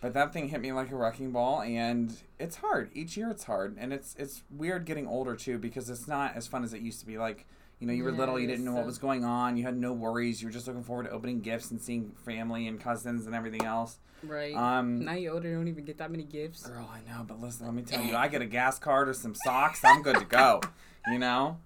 But 0.00 0.12
that 0.14 0.32
thing 0.32 0.48
hit 0.48 0.60
me 0.60 0.70
like 0.72 0.92
a 0.92 0.96
wrecking 0.96 1.32
ball, 1.32 1.62
and 1.62 2.14
it's 2.38 2.56
hard. 2.56 2.90
Each 2.94 3.16
year, 3.16 3.30
it's 3.30 3.44
hard, 3.44 3.76
and 3.78 3.92
it's 3.92 4.14
it's 4.18 4.42
weird 4.50 4.84
getting 4.84 5.06
older 5.08 5.34
too 5.34 5.58
because 5.58 5.88
it's 5.90 6.06
not 6.06 6.36
as 6.36 6.46
fun 6.46 6.62
as 6.62 6.72
it 6.74 6.82
used 6.82 7.00
to 7.00 7.06
be. 7.06 7.16
Like 7.18 7.46
you 7.80 7.86
know, 7.86 7.92
you 7.92 8.04
were 8.04 8.10
Yeah, 8.10 8.18
little, 8.18 8.38
you 8.38 8.46
didn't 8.46 8.64
know 8.64 8.74
what 8.74 8.86
was 8.86 8.98
going 8.98 9.24
on, 9.24 9.56
you 9.56 9.64
had 9.64 9.76
no 9.76 9.92
worries, 9.92 10.40
you 10.40 10.48
were 10.48 10.52
just 10.52 10.66
looking 10.66 10.82
forward 10.84 11.04
to 11.04 11.10
opening 11.10 11.40
gifts 11.40 11.70
and 11.70 11.80
seeing 11.80 12.12
family 12.24 12.66
and 12.68 12.80
cousins 12.80 13.26
and 13.26 13.34
everything 13.34 13.64
else. 13.64 13.98
right 14.22 14.54
Um, 14.54 15.04
now 15.04 15.12
you're 15.14 15.34
older 15.34 15.48
you 15.48 15.56
don't 15.56 15.68
even 15.68 15.84
get 15.84 15.98
that 15.98 16.10
many 16.10 16.22
gifts 16.22 16.66
Girl, 16.66 16.88
I 16.90 17.00
know, 17.10 17.24
but 17.24 17.40
listen, 17.40 17.66
let 17.66 17.74
me 17.74 17.82
tell 17.82 18.02
you, 18.02 18.16
I 18.16 18.28
get 18.28 18.40
a 18.42 18.46
gas 18.46 18.78
card 18.78 19.08
or 19.08 19.12
some 19.12 19.34
socks, 19.34 19.80
I'm 19.84 20.02
good 20.02 20.18
to 20.18 20.24
go. 20.24 20.60
You 21.08 21.18
know? 21.18 21.58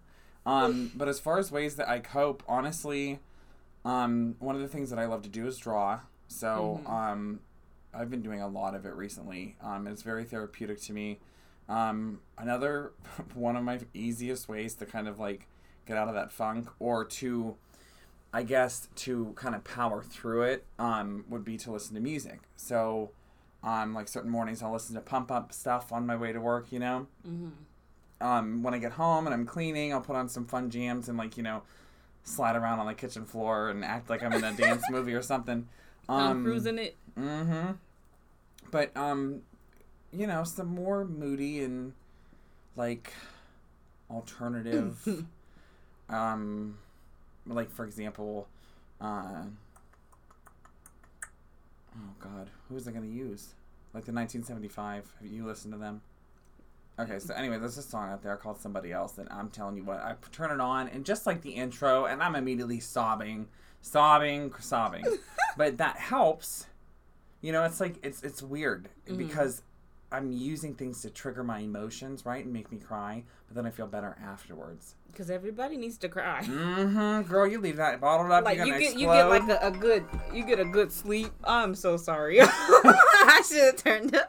Um, 0.47 0.91
but 0.95 1.09
as 1.09 1.21
far 1.21 1.39
as 1.39 1.53
ways 1.53 1.77
that 1.77 1.89
I 1.89 1.99
cope, 2.01 2.43
honestly, 2.49 3.21
um, 3.85 4.37
one 4.39 4.55
of 4.55 4.61
the 4.63 4.69
things 4.69 4.91
that 4.91 4.99
I 4.99 5.07
love 5.07 5.23
to 5.23 5.29
do 5.29 5.47
is 5.47 5.59
draw. 5.59 6.01
So, 6.29 6.81
Mhm. 6.85 6.91
um, 6.91 7.41
I've 7.95 8.11
been 8.11 8.23
doing 8.23 8.41
a 8.41 8.49
lot 8.49 8.75
of 8.75 8.85
it 8.87 8.95
recently. 8.95 9.57
Um, 9.63 9.87
it's 9.87 10.03
very 10.03 10.25
therapeutic 10.25 10.81
to 10.83 10.93
me. 10.93 11.19
Um, 11.69 12.21
another 12.39 12.93
one 13.35 13.57
of 13.57 13.65
my 13.65 13.81
easiest 13.95 14.49
ways 14.49 14.75
to 14.77 14.87
kind 14.87 15.07
of 15.09 15.19
like 15.19 15.49
get 15.87 15.97
out 15.97 16.09
of 16.09 16.15
that 16.15 16.31
funk 16.33 16.69
or 16.79 17.05
to 17.05 17.57
I 18.33 18.43
guess 18.43 18.89
to 18.95 19.33
kind 19.37 19.55
of 19.55 19.65
power 19.65 20.03
through 20.03 20.43
it 20.43 20.67
um, 20.79 21.25
would 21.31 21.45
be 21.45 21.57
to 21.59 21.73
listen 21.73 21.95
to 21.95 22.01
music. 22.01 22.41
So, 22.57 23.11
um, 23.63 23.95
like 23.95 24.07
certain 24.07 24.31
mornings, 24.31 24.63
I'll 24.63 24.73
listen 24.73 24.95
to 24.97 25.01
pump 25.01 25.31
up 25.31 25.51
stuff 25.53 25.93
on 25.93 26.05
my 26.07 26.15
way 26.15 26.33
to 26.33 26.41
work. 26.41 26.71
You 26.71 26.79
know, 26.79 27.07
mm-hmm. 27.27 27.49
Um, 28.21 28.63
when 28.63 28.75
I 28.75 28.79
get 28.79 28.93
home 28.93 29.27
and 29.27 29.35
I'm 29.35 29.47
cleaning, 29.47 29.93
I'll 29.93 30.01
put 30.01 30.17
on 30.17 30.29
some 30.29 30.45
fun 30.47 30.71
jams 30.71 31.09
and 31.09 31.17
like 31.19 31.37
you 31.37 31.43
know, 31.43 31.63
slide 32.25 32.57
around 32.57 32.79
on 32.81 32.87
the 32.87 32.95
kitchen 32.95 33.25
floor 33.25 33.69
and 33.71 33.85
act 33.85 34.11
like 34.11 34.23
I'm 34.23 34.33
in 34.33 34.45
a 34.45 34.53
dance 34.53 34.85
movie 34.91 35.15
or 35.15 35.23
something. 35.23 35.69
i'm 36.09 36.31
Um, 36.39 36.43
cruising 36.45 36.79
it 36.79 36.97
Mm-hmm. 37.19 37.73
but 38.71 38.97
um, 38.97 39.43
you 40.13 40.27
know, 40.27 40.45
some 40.45 40.69
more 40.69 41.05
moody 41.05 41.63
and 41.65 41.93
like 42.77 43.13
alternative. 44.11 45.25
um, 46.09 46.79
like 47.47 47.71
for 47.71 47.85
example, 47.85 48.47
uh, 49.01 49.43
oh 51.97 52.11
God, 52.21 52.51
who 52.69 52.75
was 52.75 52.87
I 52.89 52.93
gonna 52.93 53.07
use? 53.07 53.49
Like 53.95 54.05
the 54.05 54.13
1975. 54.13 55.13
Have 55.21 55.31
you 55.33 55.47
listened 55.47 55.73
to 55.75 55.79
them? 55.79 56.03
Okay, 56.99 57.19
so 57.21 57.33
anyway, 57.35 57.59
there's 57.59 57.79
a 57.79 57.83
song 57.83 58.11
out 58.11 58.23
there 58.23 58.37
called 58.37 58.61
Somebody 58.61 58.93
Else, 58.93 59.19
and 59.19 59.29
I'm 59.31 59.51
telling 59.51 59.77
you 59.77 59.85
what, 59.85 60.01
I 60.01 60.15
turn 60.33 60.51
it 60.51 60.61
on, 60.61 60.89
and 60.89 61.05
just 61.05 61.27
like 61.27 61.43
the 61.43 61.51
intro, 61.51 62.07
and 62.07 62.21
I'm 62.23 62.35
immediately 62.35 62.81
sobbing, 62.81 63.47
sobbing, 63.83 64.53
sobbing. 64.59 65.05
but 65.57 65.79
that 65.79 65.97
helps. 65.97 66.67
You 67.41 67.53
know, 67.53 67.63
it's 67.65 67.81
like, 67.81 67.97
it's, 68.03 68.25
it's 68.25 68.43
weird 68.43 68.89
because 69.17 69.63
I'm 70.11 70.33
using 70.33 70.75
things 70.75 71.03
to 71.03 71.11
trigger 71.11 71.45
my 71.45 71.61
emotions, 71.61 72.27
right, 72.27 72.43
and 72.43 72.53
make 72.53 72.73
me 72.73 72.79
cry, 72.79 73.23
but 73.47 73.55
then 73.55 73.67
I 73.67 73.71
feel 73.71 73.87
better 73.87 74.17
afterwards. 74.21 74.95
Because 75.11 75.31
everybody 75.31 75.77
needs 75.77 75.99
to 75.99 76.09
cry. 76.09 76.43
Mm-hmm. 76.43 77.31
Girl, 77.31 77.47
you 77.47 77.61
leave 77.61 77.77
that 77.77 78.01
bottled 78.01 78.33
up, 78.33 78.45
Like 78.45 78.57
you're 78.57 78.67
gonna 78.67 78.79
get 78.79 78.93
explode. 78.93 79.01
you 79.01 79.07
get 79.07 79.29
like 79.29 79.49
a, 79.49 79.67
a 79.67 79.71
good 79.71 80.05
you 80.33 80.45
get 80.45 80.61
a 80.61 80.65
good 80.65 80.93
sleep. 80.93 81.31
I'm 81.45 81.75
so 81.75 81.97
sorry. 81.97 82.41
I 82.43 83.43
should 83.47 83.65
have 83.65 83.77
turned 83.77 84.11
the 84.11 84.29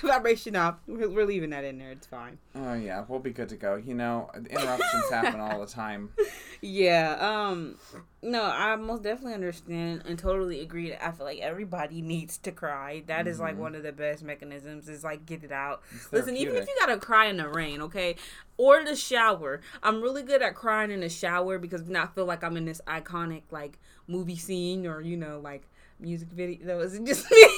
the 0.00 0.06
vibration 0.08 0.56
off. 0.56 0.76
We're, 0.86 1.08
we're 1.08 1.26
leaving 1.26 1.50
that 1.50 1.64
in 1.64 1.78
there. 1.78 1.90
It's 1.90 2.06
fine. 2.06 2.38
oh, 2.54 2.74
yeah, 2.74 3.04
we'll 3.08 3.18
be 3.18 3.32
good 3.32 3.48
to 3.50 3.56
go. 3.56 3.76
You 3.76 3.94
know, 3.94 4.30
interruptions 4.34 5.10
happen 5.10 5.40
all 5.40 5.60
the 5.60 5.66
time. 5.66 6.10
Yeah. 6.62 7.18
Um. 7.20 7.76
No, 8.22 8.42
I 8.42 8.74
most 8.76 9.02
definitely 9.02 9.34
understand 9.34 10.02
and 10.06 10.18
totally 10.18 10.60
agree. 10.60 10.88
That 10.88 11.06
I 11.06 11.12
feel 11.12 11.26
like 11.26 11.38
everybody 11.38 12.00
needs 12.00 12.38
to 12.38 12.50
cry. 12.50 13.04
That 13.06 13.28
is 13.28 13.38
like 13.38 13.58
one 13.58 13.74
of 13.74 13.82
the 13.82 13.92
best 13.92 14.24
mechanisms. 14.24 14.88
Is 14.88 15.04
like 15.04 15.26
get 15.26 15.44
it 15.44 15.52
out. 15.52 15.82
Listen, 16.12 16.34
even 16.34 16.56
if 16.56 16.66
you 16.66 16.74
gotta 16.80 16.96
cry 16.98 17.26
in 17.26 17.36
the 17.36 17.48
rain, 17.48 17.82
okay, 17.82 18.16
or 18.56 18.82
the 18.84 18.96
shower. 18.96 19.60
I'm 19.82 20.00
really 20.00 20.22
good 20.22 20.42
at 20.42 20.54
crying 20.54 20.90
in 20.90 21.00
the 21.00 21.10
shower 21.10 21.58
because 21.58 21.84
then 21.84 21.94
I 21.94 22.06
feel 22.06 22.24
like 22.24 22.42
I'm 22.42 22.56
in 22.56 22.64
this 22.64 22.80
iconic 22.86 23.42
like 23.50 23.78
movie 24.06 24.36
scene 24.36 24.86
or 24.86 25.00
you 25.02 25.16
know 25.16 25.40
like 25.40 25.68
music 26.00 26.28
video. 26.28 26.80
Is 26.80 26.94
it 26.94 27.04
just 27.04 27.30
me? 27.30 27.48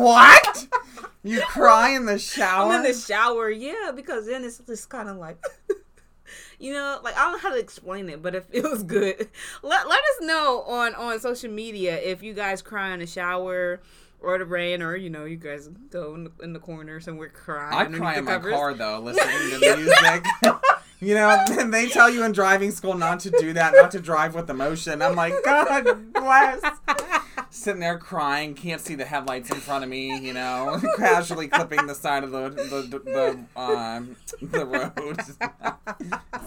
What? 0.00 0.68
You 1.24 1.40
cry 1.42 1.90
in 1.90 2.06
the 2.06 2.18
shower? 2.18 2.72
I'm 2.72 2.84
in 2.84 2.90
the 2.90 2.98
shower, 2.98 3.48
yeah, 3.48 3.92
because 3.94 4.26
then 4.26 4.42
it's 4.42 4.58
just 4.58 4.88
kind 4.88 5.08
of 5.08 5.18
like, 5.18 5.40
you 6.58 6.72
know, 6.72 6.98
like 7.04 7.16
I 7.16 7.22
don't 7.22 7.34
know 7.34 7.38
how 7.38 7.50
to 7.50 7.60
explain 7.60 8.08
it, 8.08 8.20
but 8.20 8.34
it 8.34 8.44
feels 8.46 8.82
good. 8.82 9.28
Let 9.62 9.88
let 9.88 10.00
us 10.00 10.20
know 10.22 10.62
on 10.62 10.96
on 10.96 11.20
social 11.20 11.50
media 11.50 11.96
if 11.96 12.24
you 12.24 12.34
guys 12.34 12.60
cry 12.60 12.92
in 12.92 12.98
the 12.98 13.06
shower 13.06 13.80
or 14.20 14.38
the 14.38 14.44
rain, 14.44 14.82
or 14.82 14.96
you 14.96 15.10
know, 15.10 15.24
you 15.24 15.36
guys 15.36 15.68
go 15.90 16.14
in 16.16 16.24
the, 16.24 16.32
in 16.42 16.52
the 16.52 16.58
corner 16.58 16.98
somewhere 16.98 17.28
cry. 17.28 17.70
I 17.72 17.84
cry 17.84 18.18
in 18.18 18.24
my 18.24 18.32
covers. 18.32 18.54
car 18.54 18.74
though, 18.74 18.98
listening 19.04 19.60
to 19.60 19.76
music. 19.76 20.26
you 20.98 21.14
know, 21.14 21.44
and 21.50 21.72
they 21.72 21.88
tell 21.88 22.10
you 22.10 22.24
in 22.24 22.32
driving 22.32 22.72
school 22.72 22.94
not 22.94 23.20
to 23.20 23.30
do 23.30 23.52
that, 23.52 23.74
not 23.74 23.92
to 23.92 24.00
drive 24.00 24.34
with 24.34 24.50
emotion. 24.50 25.02
I'm 25.02 25.14
like, 25.14 25.34
God 25.44 26.12
bless. 26.12 26.62
Sitting 27.54 27.80
there 27.80 27.98
crying, 27.98 28.54
can't 28.54 28.80
see 28.80 28.94
the 28.94 29.04
headlights 29.04 29.50
in 29.50 29.60
front 29.60 29.84
of 29.84 29.90
me. 29.90 30.18
You 30.18 30.32
know, 30.32 30.80
casually 30.96 31.48
clipping 31.48 31.86
the 31.86 31.94
side 31.94 32.24
of 32.24 32.30
the 32.30 32.48
the 32.48 32.80
the, 32.80 32.98
the 32.98 33.60
um 33.60 34.16
the 34.40 34.64
road. 34.64 35.20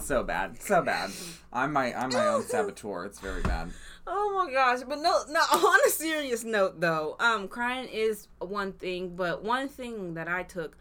so 0.02 0.24
bad, 0.24 0.60
so 0.60 0.82
bad. 0.82 1.12
I'm 1.52 1.72
my 1.72 1.94
I'm 1.94 2.12
my 2.12 2.26
own 2.26 2.42
saboteur. 2.42 3.04
It's 3.04 3.20
very 3.20 3.40
bad. 3.42 3.70
Oh 4.04 4.44
my 4.44 4.52
gosh! 4.52 4.80
But 4.80 4.98
no, 4.98 5.22
no. 5.28 5.38
On 5.52 5.78
a 5.86 5.90
serious 5.90 6.42
note, 6.42 6.80
though, 6.80 7.14
um, 7.20 7.46
crying 7.46 7.88
is 7.88 8.26
one 8.40 8.72
thing, 8.72 9.14
but 9.14 9.44
one 9.44 9.68
thing 9.68 10.14
that 10.14 10.26
I 10.26 10.42
took, 10.42 10.76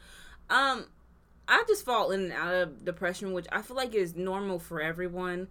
um, 0.50 0.86
I 1.48 1.64
just 1.68 1.86
fall 1.86 2.10
in 2.10 2.24
and 2.24 2.32
out 2.32 2.52
of 2.52 2.84
depression, 2.84 3.32
which 3.34 3.46
I 3.52 3.62
feel 3.62 3.78
like 3.78 3.94
is 3.94 4.16
normal 4.16 4.58
for 4.58 4.82
everyone. 4.82 5.50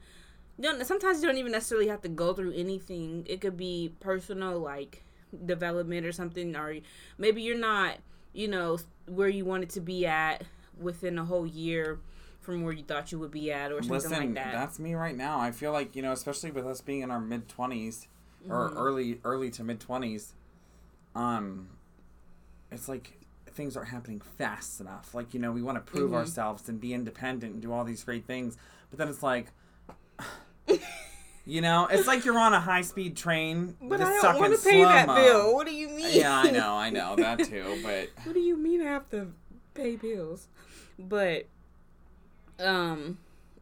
Don't, 0.60 0.84
sometimes 0.86 1.20
you 1.20 1.28
don't 1.28 1.38
even 1.38 1.52
necessarily 1.52 1.88
have 1.88 2.02
to 2.02 2.08
go 2.08 2.32
through 2.32 2.52
anything. 2.54 3.24
It 3.28 3.40
could 3.40 3.56
be 3.56 3.92
personal, 4.00 4.58
like 4.60 5.02
development 5.46 6.06
or 6.06 6.12
something, 6.12 6.54
or 6.54 6.76
maybe 7.18 7.42
you're 7.42 7.58
not, 7.58 7.96
you 8.32 8.46
know, 8.48 8.78
where 9.06 9.28
you 9.28 9.44
wanted 9.44 9.70
to 9.70 9.80
be 9.80 10.06
at 10.06 10.44
within 10.80 11.18
a 11.18 11.24
whole 11.24 11.46
year 11.46 11.98
from 12.40 12.62
where 12.62 12.72
you 12.72 12.84
thought 12.84 13.10
you 13.10 13.18
would 13.18 13.30
be 13.32 13.50
at, 13.50 13.72
or 13.72 13.82
something 13.82 13.90
Listen, 14.10 14.12
like 14.12 14.34
that. 14.34 14.52
that's 14.52 14.78
me 14.78 14.94
right 14.94 15.16
now. 15.16 15.40
I 15.40 15.50
feel 15.50 15.72
like 15.72 15.96
you 15.96 16.02
know, 16.02 16.12
especially 16.12 16.50
with 16.52 16.66
us 16.66 16.80
being 16.80 17.00
in 17.00 17.10
our 17.10 17.20
mid 17.20 17.48
20s 17.48 18.06
or 18.48 18.68
Mm-hmm. 18.68 18.78
early 18.78 19.20
early 19.24 19.50
to 19.52 19.64
mid 19.64 19.80
twenties, 19.80 20.34
um, 21.14 21.68
it's 22.70 22.88
like 22.88 23.18
things 23.52 23.76
aren't 23.76 23.88
happening 23.90 24.20
fast 24.20 24.80
enough. 24.80 25.14
Like 25.14 25.32
you 25.34 25.40
know, 25.40 25.50
we 25.52 25.62
want 25.62 25.76
to 25.84 25.92
prove 25.92 26.06
Mm-hmm. 26.06 26.14
ourselves 26.14 26.68
and 26.68 26.80
be 26.80 26.92
independent 26.92 27.54
and 27.54 27.62
do 27.62 27.72
all 27.72 27.84
these 27.84 28.04
great 28.04 28.26
things, 28.26 28.56
but 28.90 28.98
then 28.98 29.08
it's 29.08 29.22
like. 29.22 29.48
You 31.46 31.60
know, 31.60 31.86
it's 31.90 32.06
like 32.06 32.24
you're 32.24 32.38
on 32.38 32.54
a 32.54 32.60
high 32.60 32.80
speed 32.82 33.16
train. 33.16 33.76
but 33.82 34.00
I 34.00 34.04
don't 34.20 34.38
want 34.40 34.58
to 34.58 34.62
pay 34.66 34.82
that 34.82 35.06
bill. 35.06 35.54
What 35.54 35.66
do 35.66 35.74
you 35.74 35.88
mean? 35.88 36.08
Yeah, 36.10 36.34
I 36.34 36.50
know, 36.50 36.74
I 36.74 36.90
know 36.90 37.16
that 37.16 37.38
too. 37.44 37.80
But 37.82 38.08
What 38.24 38.34
do 38.34 38.40
you 38.40 38.56
mean 38.56 38.80
I 38.80 38.86
have 38.86 39.10
to 39.10 39.32
pay 39.74 39.96
bills? 39.96 40.48
But 40.98 41.46
um 42.58 43.18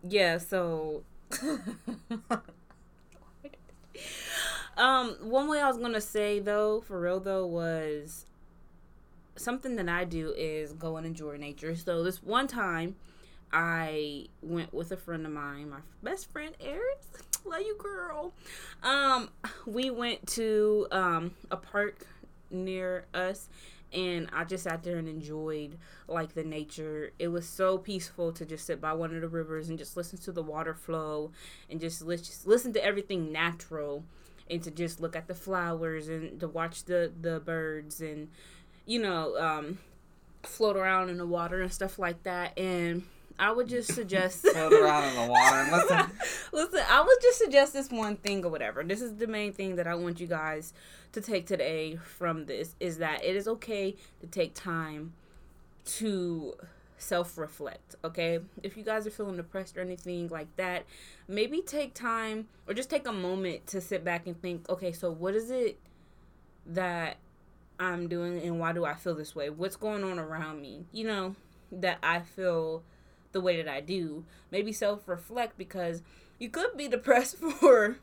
yeah, 0.09 0.39
so 0.39 1.03
um 4.77 5.17
one 5.21 5.49
way 5.49 5.61
I 5.61 5.67
was 5.67 5.79
going 5.79 5.95
to 5.95 6.01
say 6.01 6.39
though, 6.39 6.83
for 6.83 7.01
real 7.01 7.19
though 7.19 7.47
was 7.47 8.27
something 9.35 9.77
that 9.77 9.89
I 9.89 10.05
do 10.05 10.33
is 10.37 10.73
go 10.73 10.97
and 10.99 11.07
enjoy 11.07 11.37
nature. 11.37 11.75
So 11.75 12.03
this 12.05 12.23
one 12.23 12.47
time 12.47 12.95
I 13.53 14.27
went 14.41 14.73
with 14.73 14.93
a 14.93 14.97
friend 14.97 15.27
of 15.27 15.33
mine, 15.33 15.71
my 15.71 15.81
best 16.03 16.31
friend 16.31 16.55
Eris. 16.61 17.07
Love 17.45 17.61
you, 17.61 17.77
girl. 17.79 18.33
Um, 18.83 19.31
we 19.67 19.91
went 19.91 20.27
to 20.29 20.87
um 20.91 21.33
a 21.51 21.57
park 21.57 22.07
near 22.51 23.07
us, 23.15 23.49
and 23.93 24.29
I 24.33 24.45
just 24.45 24.65
sat 24.65 24.83
there 24.83 24.97
and 24.97 25.09
enjoyed 25.09 25.77
like 26.09 26.35
the 26.35 26.45
nature. 26.45 27.13
It 27.19 27.29
was 27.29 27.49
so 27.49 27.79
peaceful 27.79 28.33
to 28.33 28.45
just 28.47 28.67
sit 28.67 28.81
by 28.81 28.93
one 28.93 29.15
of 29.15 29.21
the 29.21 29.29
rivers 29.29 29.69
and 29.69 29.79
just 29.79 29.97
listen 29.97 30.19
to 30.21 30.33
the 30.33 30.43
water 30.43 30.75
flow, 30.75 31.33
and 31.71 31.81
just 31.81 32.03
lis- 32.03 32.23
just 32.23 32.47
listen 32.47 32.73
to 32.75 32.85
everything 32.85 33.33
natural, 33.33 34.05
and 34.51 34.63
to 34.63 34.71
just 34.71 35.01
look 35.01 35.17
at 35.17 35.27
the 35.27 35.35
flowers 35.35 36.09
and 36.09 36.39
to 36.41 36.49
watch 36.49 36.85
the 36.85 37.13
the 37.21 37.41
birds 37.41 38.01
and 38.01 38.29
you 38.87 39.01
know 39.01 39.37
um 39.39 39.79
float 40.43 40.77
around 40.77 41.09
in 41.09 41.19
the 41.19 41.27
water 41.27 41.61
and 41.63 41.73
stuff 41.73 41.99
like 41.99 42.23
that 42.25 42.57
and 42.59 43.05
I 43.39 43.51
would 43.53 43.69
just 43.69 43.95
suggest 43.95 44.41
float 44.47 44.73
around 44.73 45.05
in 45.05 45.15
the 45.17 45.31
water 45.33 45.57
and 45.57 45.73
listen. 45.73 46.01
Listen, 46.62 46.85
I 46.88 47.00
would 47.00 47.19
just 47.21 47.38
suggest 47.38 47.73
this 47.73 47.90
one 47.90 48.14
thing 48.14 48.45
or 48.45 48.49
whatever. 48.49 48.85
This 48.85 49.02
is 49.02 49.16
the 49.16 49.26
main 49.26 49.52
thing 49.52 49.75
that 49.76 49.88
I 49.88 49.97
want 49.97 50.21
you 50.21 50.28
guys 50.28 50.73
to 51.11 51.21
take 51.21 51.45
today 51.45 51.97
from 51.97 52.47
this 52.47 52.76
is 52.78 52.99
that 52.99 53.25
it 53.25 53.35
is 53.35 53.49
okay 53.49 53.97
to 54.21 54.28
take 54.28 54.54
time 54.54 55.12
to 55.97 56.54
self 56.99 57.37
reflect, 57.37 57.97
okay? 58.04 58.38
If 58.62 58.76
you 58.76 58.85
guys 58.85 59.09
are 59.09 59.11
feeling 59.11 59.38
depressed 59.38 59.76
or 59.76 59.81
anything 59.81 60.28
like 60.28 60.54
that, 60.54 60.85
maybe 61.26 61.62
take 61.62 61.95
time 61.95 62.47
or 62.69 62.75
just 62.75 62.90
take 62.90 63.09
a 63.09 63.12
moment 63.12 63.66
to 63.69 63.81
sit 63.81 64.04
back 64.04 64.28
and 64.28 64.40
think, 64.40 64.69
okay, 64.71 64.92
so 64.92 65.11
what 65.11 65.35
is 65.35 65.50
it 65.50 65.81
that 66.64 67.16
I'm 67.81 68.07
doing 68.07 68.40
and 68.40 68.61
why 68.61 68.73
do 68.73 68.85
I 68.85 68.95
feel 68.95 69.16
this 69.16 69.35
way? 69.35 69.50
What's 69.50 69.75
going 69.75 70.04
on 70.04 70.21
around 70.21 70.62
me? 70.62 70.85
You 70.92 71.09
know, 71.09 71.37
that 71.73 71.99
I 72.04 72.21
feel 72.21 72.85
the 73.33 73.40
way 73.40 73.61
that 73.61 73.69
I 73.69 73.81
do. 73.81 74.25
Maybe 74.52 74.73
self 74.73 75.09
reflect 75.09 75.59
because 75.59 76.02
you 76.43 76.49
could 76.51 76.77
be 76.77 76.89
depressed 76.89 77.37
for 77.61 77.99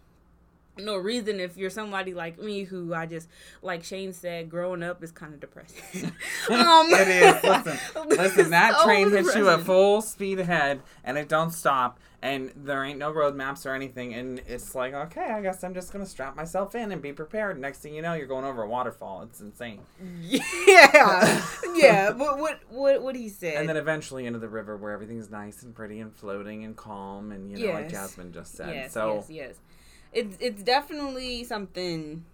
no 0.82 0.98
reason 0.98 1.40
if 1.40 1.58
you're 1.58 1.70
somebody 1.70 2.14
like 2.14 2.40
me 2.40 2.64
who 2.64 2.94
I 2.94 3.06
just 3.06 3.30
like 3.62 3.84
Shane 3.84 4.14
said, 4.14 4.50
growing 4.50 4.84
up 4.84 5.04
is 5.04 5.12
kind 5.12 5.34
of 5.34 5.40
depressing. 5.40 6.12
um, 6.50 6.88
It 6.90 7.08
is. 7.08 7.44
Listen, 7.44 7.80
listen. 8.10 8.50
That 8.52 8.76
so 8.78 8.86
train 8.86 9.12
hits 9.12 9.36
you 9.36 9.50
at 9.50 9.62
full 9.62 10.02
speed 10.02 10.40
ahead, 10.40 10.82
and 11.04 11.18
it 11.18 11.30
don't 11.30 11.52
stop. 11.52 12.00
And 12.22 12.52
there 12.54 12.84
ain't 12.84 13.00
no 13.00 13.12
road 13.12 13.34
maps 13.34 13.66
or 13.66 13.74
anything. 13.74 14.14
And 14.14 14.42
it's 14.46 14.76
like, 14.76 14.94
okay, 14.94 15.32
I 15.32 15.42
guess 15.42 15.64
I'm 15.64 15.74
just 15.74 15.94
gonna 15.94 16.06
strap 16.06 16.36
myself 16.36 16.76
in 16.76 16.92
and 16.92 17.02
be 17.02 17.14
prepared. 17.14 17.58
Next 17.58 17.80
thing 17.80 17.94
you 17.94 18.02
know, 18.02 18.14
you're 18.14 18.28
going 18.28 18.44
over 18.44 18.64
a 18.64 18.68
waterfall. 18.68 19.22
It's 19.24 19.40
insane. 19.40 19.80
Yeah, 20.22 21.42
yeah. 21.76 22.12
But 22.12 22.40
what 22.40 22.60
what 22.70 23.02
what 23.02 23.16
he 23.16 23.30
said? 23.30 23.56
And 23.56 23.70
then 23.70 23.78
eventually 23.78 24.26
into 24.26 24.40
the 24.40 24.50
river 24.50 24.76
where 24.76 24.92
everything's 24.92 25.30
nice 25.30 25.64
and 25.64 25.74
pretty 25.74 26.02
and 26.02 26.14
floating 26.14 26.66
and 26.66 26.76
calm 26.76 27.32
and 27.32 27.50
you 27.50 27.68
know, 27.68 27.74
like 27.74 27.90
Jasmine 27.90 28.34
just 28.34 28.54
said. 28.54 28.74
yes, 28.76 28.92
so 28.92 29.16
yes, 29.16 29.30
yes. 29.30 29.56
It's 30.14 30.38
it's 30.40 30.64
definitely 30.64 31.44
something. 31.44 32.26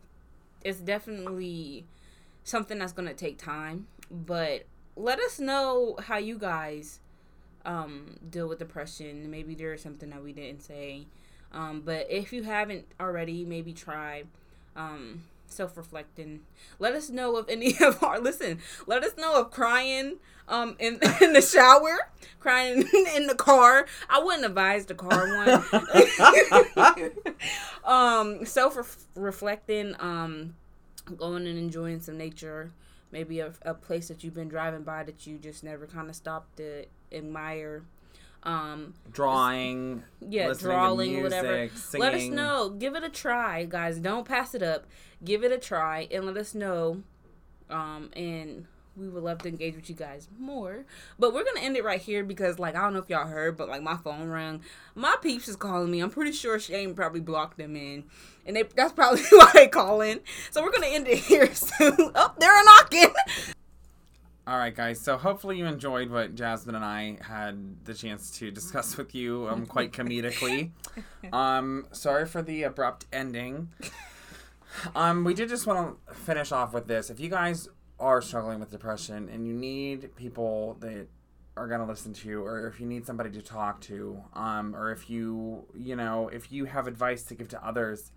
It's 0.63 0.79
definitely 0.79 1.85
something 2.43 2.79
that's 2.79 2.93
gonna 2.93 3.13
take 3.13 3.37
time. 3.37 3.87
But 4.09 4.65
let 4.95 5.19
us 5.19 5.39
know 5.39 5.97
how 6.01 6.17
you 6.17 6.37
guys 6.37 6.99
um, 7.65 8.17
deal 8.29 8.47
with 8.47 8.59
depression. 8.59 9.29
Maybe 9.29 9.55
there's 9.55 9.81
something 9.81 10.09
that 10.11 10.23
we 10.23 10.31
didn't 10.33 10.61
say. 10.61 11.07
Um, 11.51 11.81
but 11.81 12.07
if 12.09 12.33
you 12.33 12.43
haven't 12.43 12.85
already, 12.99 13.45
maybe 13.45 13.73
try 13.73 14.23
um, 14.75 15.23
self 15.55 15.77
reflecting. 15.77 16.41
Let 16.79 16.93
us 16.93 17.09
know 17.09 17.37
if 17.37 17.47
any 17.49 17.75
of 17.81 18.03
our 18.03 18.19
listen. 18.19 18.59
Let 18.85 19.03
us 19.03 19.13
know 19.17 19.39
if 19.41 19.51
crying 19.51 20.17
um 20.47 20.75
in 20.79 20.99
in 21.21 21.33
the 21.33 21.41
shower, 21.41 22.09
crying 22.39 22.87
in 23.15 23.27
the 23.27 23.35
car. 23.35 23.87
I 24.09 24.19
wouldn't 24.21 24.45
advise 24.45 24.85
the 24.85 24.95
car 24.95 25.27
one. 25.37 27.25
um, 27.83 28.45
self 28.45 29.07
reflecting. 29.15 29.95
Um, 29.99 30.55
going 31.17 31.47
and 31.47 31.57
enjoying 31.57 31.99
some 31.99 32.17
nature. 32.17 32.71
Maybe 33.11 33.39
a, 33.39 33.53
a 33.61 33.73
place 33.73 34.07
that 34.07 34.23
you've 34.23 34.33
been 34.33 34.49
driving 34.49 34.83
by 34.83 35.03
that 35.03 35.25
you 35.25 35.37
just 35.37 35.63
never 35.63 35.85
kind 35.87 36.09
of 36.09 36.15
stopped 36.15 36.57
to 36.57 36.85
admire. 37.11 37.83
Um, 38.45 38.93
drawing, 39.11 40.03
yeah, 40.21 40.53
drawing, 40.53 41.23
whatever. 41.23 41.69
Singing. 41.75 42.01
Let 42.03 42.13
us 42.13 42.25
know. 42.27 42.69
Give 42.69 42.95
it 42.95 43.03
a 43.03 43.09
try, 43.09 43.65
guys. 43.65 43.97
Don't 43.97 44.27
pass 44.27 44.53
it 44.53 44.61
up. 44.61 44.85
Give 45.23 45.43
it 45.43 45.51
a 45.51 45.57
try 45.57 46.07
and 46.11 46.25
let 46.25 46.37
us 46.37 46.53
know. 46.53 47.01
Um, 47.69 48.11
and 48.15 48.67
we 48.95 49.09
would 49.09 49.23
love 49.23 49.39
to 49.39 49.49
engage 49.49 49.75
with 49.75 49.89
you 49.89 49.95
guys 49.95 50.27
more. 50.37 50.85
But 51.19 51.33
we're 51.33 51.43
gonna 51.43 51.65
end 51.65 51.75
it 51.75 51.83
right 51.83 51.99
here 51.99 52.23
because, 52.23 52.59
like, 52.59 52.75
I 52.75 52.81
don't 52.81 52.93
know 52.93 52.99
if 52.99 53.09
y'all 53.09 53.27
heard, 53.27 53.57
but 53.57 53.67
like 53.67 53.81
my 53.81 53.97
phone 53.97 54.29
rang. 54.29 54.61
My 54.93 55.15
peeps 55.21 55.47
is 55.47 55.55
calling 55.55 55.91
me. 55.91 55.99
I'm 55.99 56.09
pretty 56.09 56.31
sure 56.31 56.59
Shane 56.59 56.93
probably 56.93 57.21
blocked 57.21 57.57
them 57.57 57.75
in, 57.75 58.05
and 58.45 58.55
they 58.55 58.63
that's 58.63 58.93
probably 58.93 59.23
why 59.31 59.51
they 59.53 59.67
calling. 59.67 60.19
So 60.51 60.61
we're 60.61 60.71
gonna 60.71 60.87
end 60.87 61.07
it 61.07 61.17
here 61.17 61.51
soon. 61.55 62.11
oh, 62.15 62.33
they're 62.37 62.63
knocking. 62.63 63.13
All 64.47 64.59
right, 64.59 64.75
guys. 64.75 65.01
So 65.01 65.17
hopefully 65.17 65.57
you 65.57 65.65
enjoyed 65.65 66.11
what 66.11 66.35
Jasmine 66.35 66.75
and 66.75 66.85
I 66.85 67.17
had 67.21 67.83
the 67.83 67.95
chance 67.95 68.29
to 68.37 68.51
discuss 68.51 68.95
with 68.95 69.15
you, 69.15 69.47
um, 69.49 69.65
quite 69.65 69.91
comedically. 69.91 70.71
Um, 71.33 71.87
sorry 71.91 72.27
for 72.27 72.43
the 72.43 72.63
abrupt 72.63 73.07
ending. 73.11 73.69
Um, 74.95 75.23
we 75.23 75.33
did 75.33 75.49
just 75.49 75.65
want 75.65 75.97
to 76.07 76.13
finish 76.13 76.51
off 76.51 76.71
with 76.71 76.87
this. 76.87 77.09
If 77.09 77.19
you 77.19 77.29
guys 77.29 77.67
are 77.99 78.21
struggling 78.21 78.59
with 78.59 78.71
depression 78.71 79.27
and 79.29 79.47
you 79.47 79.53
need 79.53 80.15
people 80.15 80.77
that 80.81 81.07
are 81.57 81.67
going 81.67 81.79
to 81.79 81.85
listen 81.85 82.13
to 82.13 82.29
you 82.29 82.43
or 82.43 82.67
if 82.67 82.79
you 82.79 82.85
need 82.85 83.05
somebody 83.05 83.31
to 83.31 83.41
talk 83.41 83.81
to 83.81 84.21
um, 84.33 84.75
or 84.75 84.91
if 84.91 85.09
you 85.09 85.65
you 85.73 85.95
know 85.95 86.27
if 86.27 86.51
you 86.51 86.65
have 86.65 86.87
advice 86.87 87.23
to 87.23 87.33
give 87.33 87.47
to 87.47 87.65
others 87.65 88.11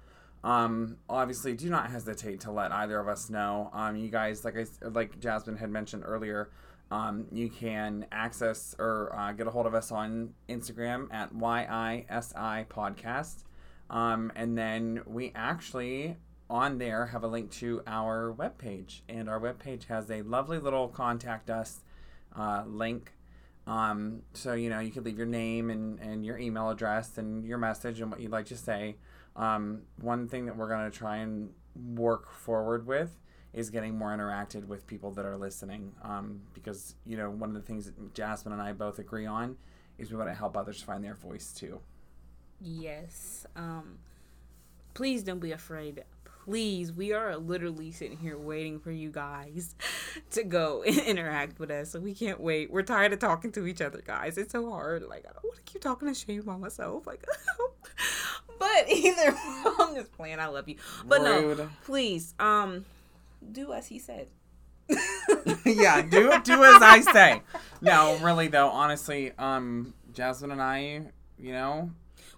um, 0.44 0.96
obviously 1.08 1.54
do 1.54 1.68
not 1.68 1.90
hesitate 1.90 2.40
to 2.40 2.50
let 2.50 2.72
either 2.72 2.98
of 2.98 3.08
us 3.08 3.28
know 3.28 3.70
um, 3.72 3.96
you 3.96 4.08
guys 4.08 4.44
like 4.44 4.56
i 4.56 4.64
like 4.88 5.18
jasmine 5.20 5.56
had 5.56 5.70
mentioned 5.70 6.02
earlier 6.06 6.50
um, 6.90 7.26
you 7.30 7.50
can 7.50 8.06
access 8.12 8.74
or 8.78 9.14
uh, 9.14 9.32
get 9.32 9.46
a 9.46 9.50
hold 9.50 9.66
of 9.66 9.74
us 9.74 9.92
on 9.92 10.32
instagram 10.48 11.12
at 11.12 11.34
yisi 11.34 12.66
podcast 12.68 13.44
um, 13.90 14.32
and 14.36 14.56
then 14.56 15.02
we 15.06 15.32
actually 15.34 16.16
on 16.50 16.78
there 16.78 17.06
have 17.06 17.24
a 17.24 17.26
link 17.26 17.50
to 17.50 17.82
our 17.86 18.32
webpage. 18.32 19.02
And 19.08 19.28
our 19.28 19.40
webpage 19.40 19.86
has 19.86 20.10
a 20.10 20.22
lovely 20.22 20.58
little 20.58 20.88
contact 20.88 21.50
us 21.50 21.80
uh, 22.36 22.64
link. 22.66 23.12
Um, 23.66 24.22
so, 24.32 24.54
you 24.54 24.70
know, 24.70 24.80
you 24.80 24.90
could 24.90 25.04
leave 25.04 25.18
your 25.18 25.26
name 25.26 25.70
and, 25.70 25.98
and 26.00 26.24
your 26.24 26.38
email 26.38 26.70
address 26.70 27.18
and 27.18 27.44
your 27.44 27.58
message 27.58 28.00
and 28.00 28.10
what 28.10 28.20
you'd 28.20 28.32
like 28.32 28.46
to 28.46 28.56
say. 28.56 28.96
Um, 29.38 29.82
one 30.00 30.28
thing 30.28 30.46
that 30.46 30.56
we're 30.56 30.68
going 30.68 30.90
to 30.90 30.96
try 30.96 31.18
and 31.18 31.50
work 31.94 32.32
forward 32.32 32.86
with 32.86 33.18
is 33.54 33.70
getting 33.70 33.96
more 33.96 34.10
interacted 34.10 34.66
with 34.66 34.86
people 34.86 35.10
that 35.12 35.24
are 35.24 35.36
listening. 35.36 35.92
Um, 36.02 36.42
because, 36.52 36.96
you 37.06 37.16
know, 37.16 37.30
one 37.30 37.48
of 37.48 37.54
the 37.54 37.62
things 37.62 37.86
that 37.86 38.14
Jasmine 38.14 38.52
and 38.52 38.60
I 38.60 38.72
both 38.72 38.98
agree 38.98 39.26
on 39.26 39.56
is 39.96 40.10
we 40.10 40.16
want 40.16 40.28
to 40.28 40.34
help 40.34 40.56
others 40.56 40.82
find 40.82 41.02
their 41.02 41.14
voice 41.14 41.52
too. 41.52 41.80
Yes. 42.60 43.46
Um, 43.56 43.98
please 44.92 45.22
don't 45.22 45.38
be 45.38 45.52
afraid 45.52 46.02
please, 46.48 46.90
we 46.90 47.12
are 47.12 47.36
literally 47.36 47.92
sitting 47.92 48.16
here 48.16 48.38
waiting 48.38 48.80
for 48.80 48.90
you 48.90 49.10
guys 49.10 49.74
to 50.30 50.42
go 50.42 50.82
and 50.82 50.96
interact 51.06 51.60
with 51.60 51.70
us. 51.70 51.90
So 51.90 52.00
we 52.00 52.14
can't 52.14 52.40
wait. 52.40 52.70
We're 52.70 52.82
tired 52.82 53.12
of 53.12 53.18
talking 53.18 53.52
to 53.52 53.66
each 53.66 53.82
other, 53.82 54.02
guys. 54.02 54.38
It's 54.38 54.52
so 54.52 54.70
hard. 54.70 55.02
Like 55.02 55.26
I 55.28 55.32
don't 55.34 55.44
want 55.44 55.56
to 55.58 55.62
keep 55.70 55.82
talking 55.82 56.08
to 56.08 56.14
Shane 56.14 56.40
by 56.40 56.56
myself. 56.56 57.06
Like, 57.06 57.26
but 58.58 58.88
either 58.90 59.34
I'm 59.78 59.94
just 59.94 60.12
playing. 60.12 60.40
I 60.40 60.46
love 60.46 60.68
you, 60.68 60.76
but 61.06 61.20
Rude. 61.20 61.58
no, 61.58 61.68
please, 61.84 62.34
um, 62.38 62.84
do 63.52 63.72
as 63.72 63.86
he 63.86 63.98
said. 63.98 64.28
yeah, 65.66 66.00
do 66.02 66.32
do 66.42 66.64
as 66.64 66.82
I 66.82 67.00
say. 67.12 67.42
No, 67.80 68.18
really 68.22 68.48
though, 68.48 68.68
honestly, 68.68 69.32
um, 69.38 69.92
Jasmine 70.12 70.50
and 70.50 70.62
I, 70.62 71.02
you 71.38 71.52
know, 71.52 71.90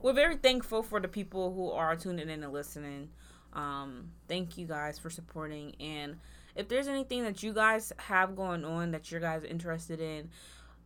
we're 0.02 0.12
very 0.12 0.36
thankful 0.36 0.82
for 0.82 1.00
the 1.00 1.08
people 1.08 1.54
who 1.54 1.70
are 1.70 1.94
tuning 1.96 2.28
in 2.28 2.42
and 2.42 2.52
listening. 2.52 3.10
Um, 3.52 4.10
thank 4.28 4.56
you 4.56 4.66
guys 4.66 4.98
for 4.98 5.10
supporting. 5.10 5.74
And 5.80 6.16
if 6.54 6.68
there's 6.68 6.88
anything 6.88 7.24
that 7.24 7.42
you 7.42 7.52
guys 7.52 7.92
have 7.98 8.36
going 8.36 8.64
on 8.64 8.90
that 8.92 9.10
you 9.10 9.20
guys 9.20 9.44
are 9.44 9.46
interested 9.46 10.00
in, 10.00 10.30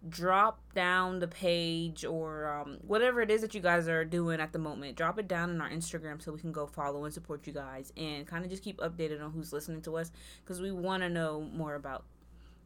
drop 0.09 0.61
down 0.75 1.19
the 1.19 1.29
page 1.29 2.05
or 2.05 2.49
um, 2.49 2.79
whatever 2.87 3.21
it 3.21 3.31
is 3.31 3.41
that 3.41 3.55
you 3.55 3.61
guys 3.61 3.89
are 3.89 4.05
doing 4.05 4.41
at 4.41 4.53
the 4.53 4.59
moment. 4.59 4.97
Drop 4.97 5.19
it 5.19 5.29
down 5.29 5.51
in 5.51 5.61
our 5.61 5.71
Instagram 5.71 6.23
so 6.23 6.33
we 6.33 6.39
can 6.39 6.53
go 6.53 6.67
follow 6.67 7.05
and 7.05 7.15
support 7.15 7.47
you 7.47 7.53
guys 7.53 7.93
and 7.97 8.27
kind 8.27 8.45
of 8.45 8.51
just 8.51 8.63
keep 8.63 8.79
updated 8.79 9.23
on 9.25 9.31
who's 9.33 9.53
listening 9.53 9.83
to 9.83 9.97
us 9.97 10.13
because 10.45 10.61
we 10.61 10.71
want 10.71 11.03
to 11.03 11.09
know 11.09 11.49
more 11.53 11.75
about 11.75 12.05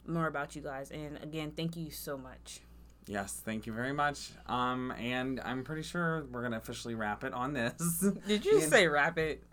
more 0.06 0.26
about 0.26 0.56
you 0.56 0.62
guys. 0.62 0.90
And 0.90 1.18
again, 1.22 1.52
thank 1.56 1.76
you 1.76 1.90
so 1.90 2.16
much. 2.16 2.60
Yes, 3.06 3.40
thank 3.44 3.66
you 3.66 3.72
very 3.72 3.92
much. 3.92 4.30
Um, 4.46 4.92
and 4.98 5.40
I'm 5.40 5.64
pretty 5.64 5.82
sure 5.82 6.26
we're 6.30 6.42
gonna 6.42 6.58
officially 6.58 6.94
wrap 6.94 7.24
it 7.24 7.32
on 7.32 7.54
this. 7.54 8.04
Did 8.26 8.44
you 8.44 8.60
say 8.68 8.86
wrap 8.86 9.18
it? 9.18 9.44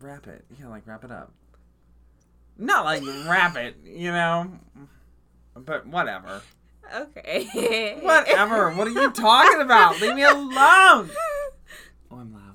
Wrap 0.00 0.26
it, 0.26 0.44
yeah, 0.58 0.68
like 0.68 0.86
wrap 0.86 1.04
it 1.04 1.10
up. 1.10 1.32
Not 2.58 2.84
like 2.84 3.02
wrap 3.26 3.56
it, 3.56 3.76
you 3.84 4.12
know. 4.12 4.50
But 5.54 5.86
whatever. 5.86 6.42
Okay. 6.94 7.98
whatever. 8.02 8.70
What 8.72 8.86
are 8.88 8.90
you 8.90 9.10
talking 9.10 9.60
about? 9.60 10.00
Leave 10.00 10.14
me 10.14 10.22
alone. 10.24 11.10
Oh, 12.08 12.18
I'm 12.20 12.32
loud. 12.32 12.54